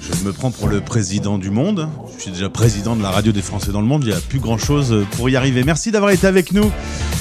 Je 0.01 0.25
me 0.25 0.33
prends 0.33 0.51
pour 0.51 0.67
le 0.67 0.81
président 0.81 1.37
du 1.37 1.51
monde. 1.51 1.87
Je 2.17 2.23
suis 2.23 2.31
déjà 2.31 2.49
président 2.49 2.97
de 2.97 3.03
la 3.03 3.11
radio 3.11 3.33
des 3.33 3.43
Français 3.43 3.71
dans 3.71 3.83
le 3.83 3.87
monde. 3.87 4.03
Il 4.05 4.13
n'y 4.13 4.17
a 4.17 4.21
plus 4.21 4.39
grand-chose 4.39 5.05
pour 5.11 5.29
y 5.29 5.37
arriver. 5.37 5.63
Merci 5.63 5.91
d'avoir 5.91 6.11
été 6.11 6.27
avec 6.27 6.53
nous. 6.53 6.73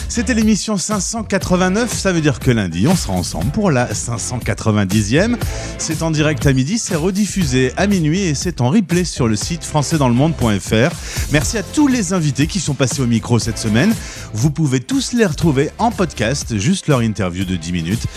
C'était 0.10 0.34
l'émission 0.34 0.76
589. 0.76 1.94
Ça 1.94 2.12
veut 2.12 2.20
dire 2.20 2.40
que 2.40 2.50
lundi, 2.50 2.88
on 2.88 2.96
sera 2.96 3.14
ensemble 3.14 3.52
pour 3.52 3.70
la 3.70 3.94
590e. 3.94 5.38
C'est 5.78 6.02
en 6.02 6.10
direct 6.10 6.48
à 6.48 6.52
midi, 6.52 6.80
c'est 6.80 6.96
rediffusé 6.96 7.72
à 7.78 7.86
minuit 7.86 8.22
et 8.22 8.34
c'est 8.34 8.60
en 8.60 8.72
replay 8.72 9.04
sur 9.04 9.28
le 9.28 9.36
site 9.36 9.64
françaisdanslemonde.fr. 9.64 10.96
Merci 11.32 11.60
à 11.60 11.64
tous 11.64 11.88
les 11.88 12.14
invités 12.14 12.48
qui 12.48 12.60
sont 12.60 12.74
passés 12.74 13.04
au 13.04 13.06
micro 13.06 13.38
cette 13.38 13.60
semaine. 13.60 13.94
Vous 14.34 14.50
pouvez 14.50 14.80
tous 14.80 15.14
les 15.14 15.28
retrouver 15.28 15.70
en 15.78 15.92
podcast, 15.92 16.58
juste 16.58 16.88
leur 16.88 17.04
interview 17.04 17.46
de 17.46 17.56
10 17.56 17.72
minutes, 17.72 18.08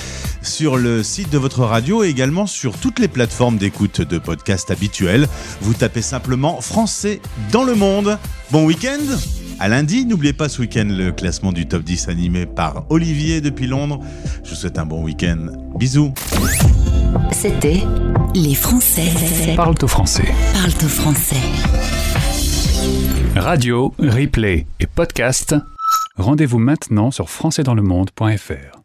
sur 0.40 0.78
le 0.78 1.02
site 1.02 1.28
de 1.28 1.36
votre 1.36 1.60
radio 1.60 2.04
et 2.04 2.08
également 2.08 2.46
sur 2.46 2.78
toutes 2.78 3.00
les 3.00 3.08
plateformes 3.08 3.58
d'écoute 3.58 4.00
de 4.00 4.16
podcasts 4.16 4.70
habituelles. 4.70 5.28
Vous 5.60 5.74
tapez 5.74 6.02
simplement 6.02 6.62
Français 6.62 7.20
dans 7.52 7.64
le 7.64 7.74
monde. 7.74 8.18
Bon 8.50 8.64
week-end 8.64 8.98
à 9.62 9.68
lundi, 9.68 10.04
n'oubliez 10.04 10.32
pas 10.32 10.48
ce 10.48 10.60
week-end 10.60 10.88
le 10.88 11.12
classement 11.12 11.52
du 11.52 11.68
top 11.68 11.84
10 11.84 12.08
animé 12.08 12.46
par 12.46 12.84
Olivier 12.90 13.40
depuis 13.40 13.68
Londres. 13.68 14.00
Je 14.42 14.50
vous 14.50 14.56
souhaite 14.56 14.76
un 14.76 14.84
bon 14.84 15.04
week-end. 15.04 15.52
Bisous. 15.78 16.12
C'était 17.30 17.84
Les 18.34 18.56
Français. 18.56 19.06
Parle 19.54 19.76
au 19.80 19.86
français. 19.86 20.34
Parle 20.52 20.72
au 20.82 20.88
français. 20.88 21.36
Radio, 23.36 23.94
replay 24.00 24.66
et 24.80 24.88
podcast. 24.88 25.54
Rendez-vous 26.16 26.58
maintenant 26.58 27.12
sur 27.12 27.30
françaisdanslemonde.fr. 27.30 28.81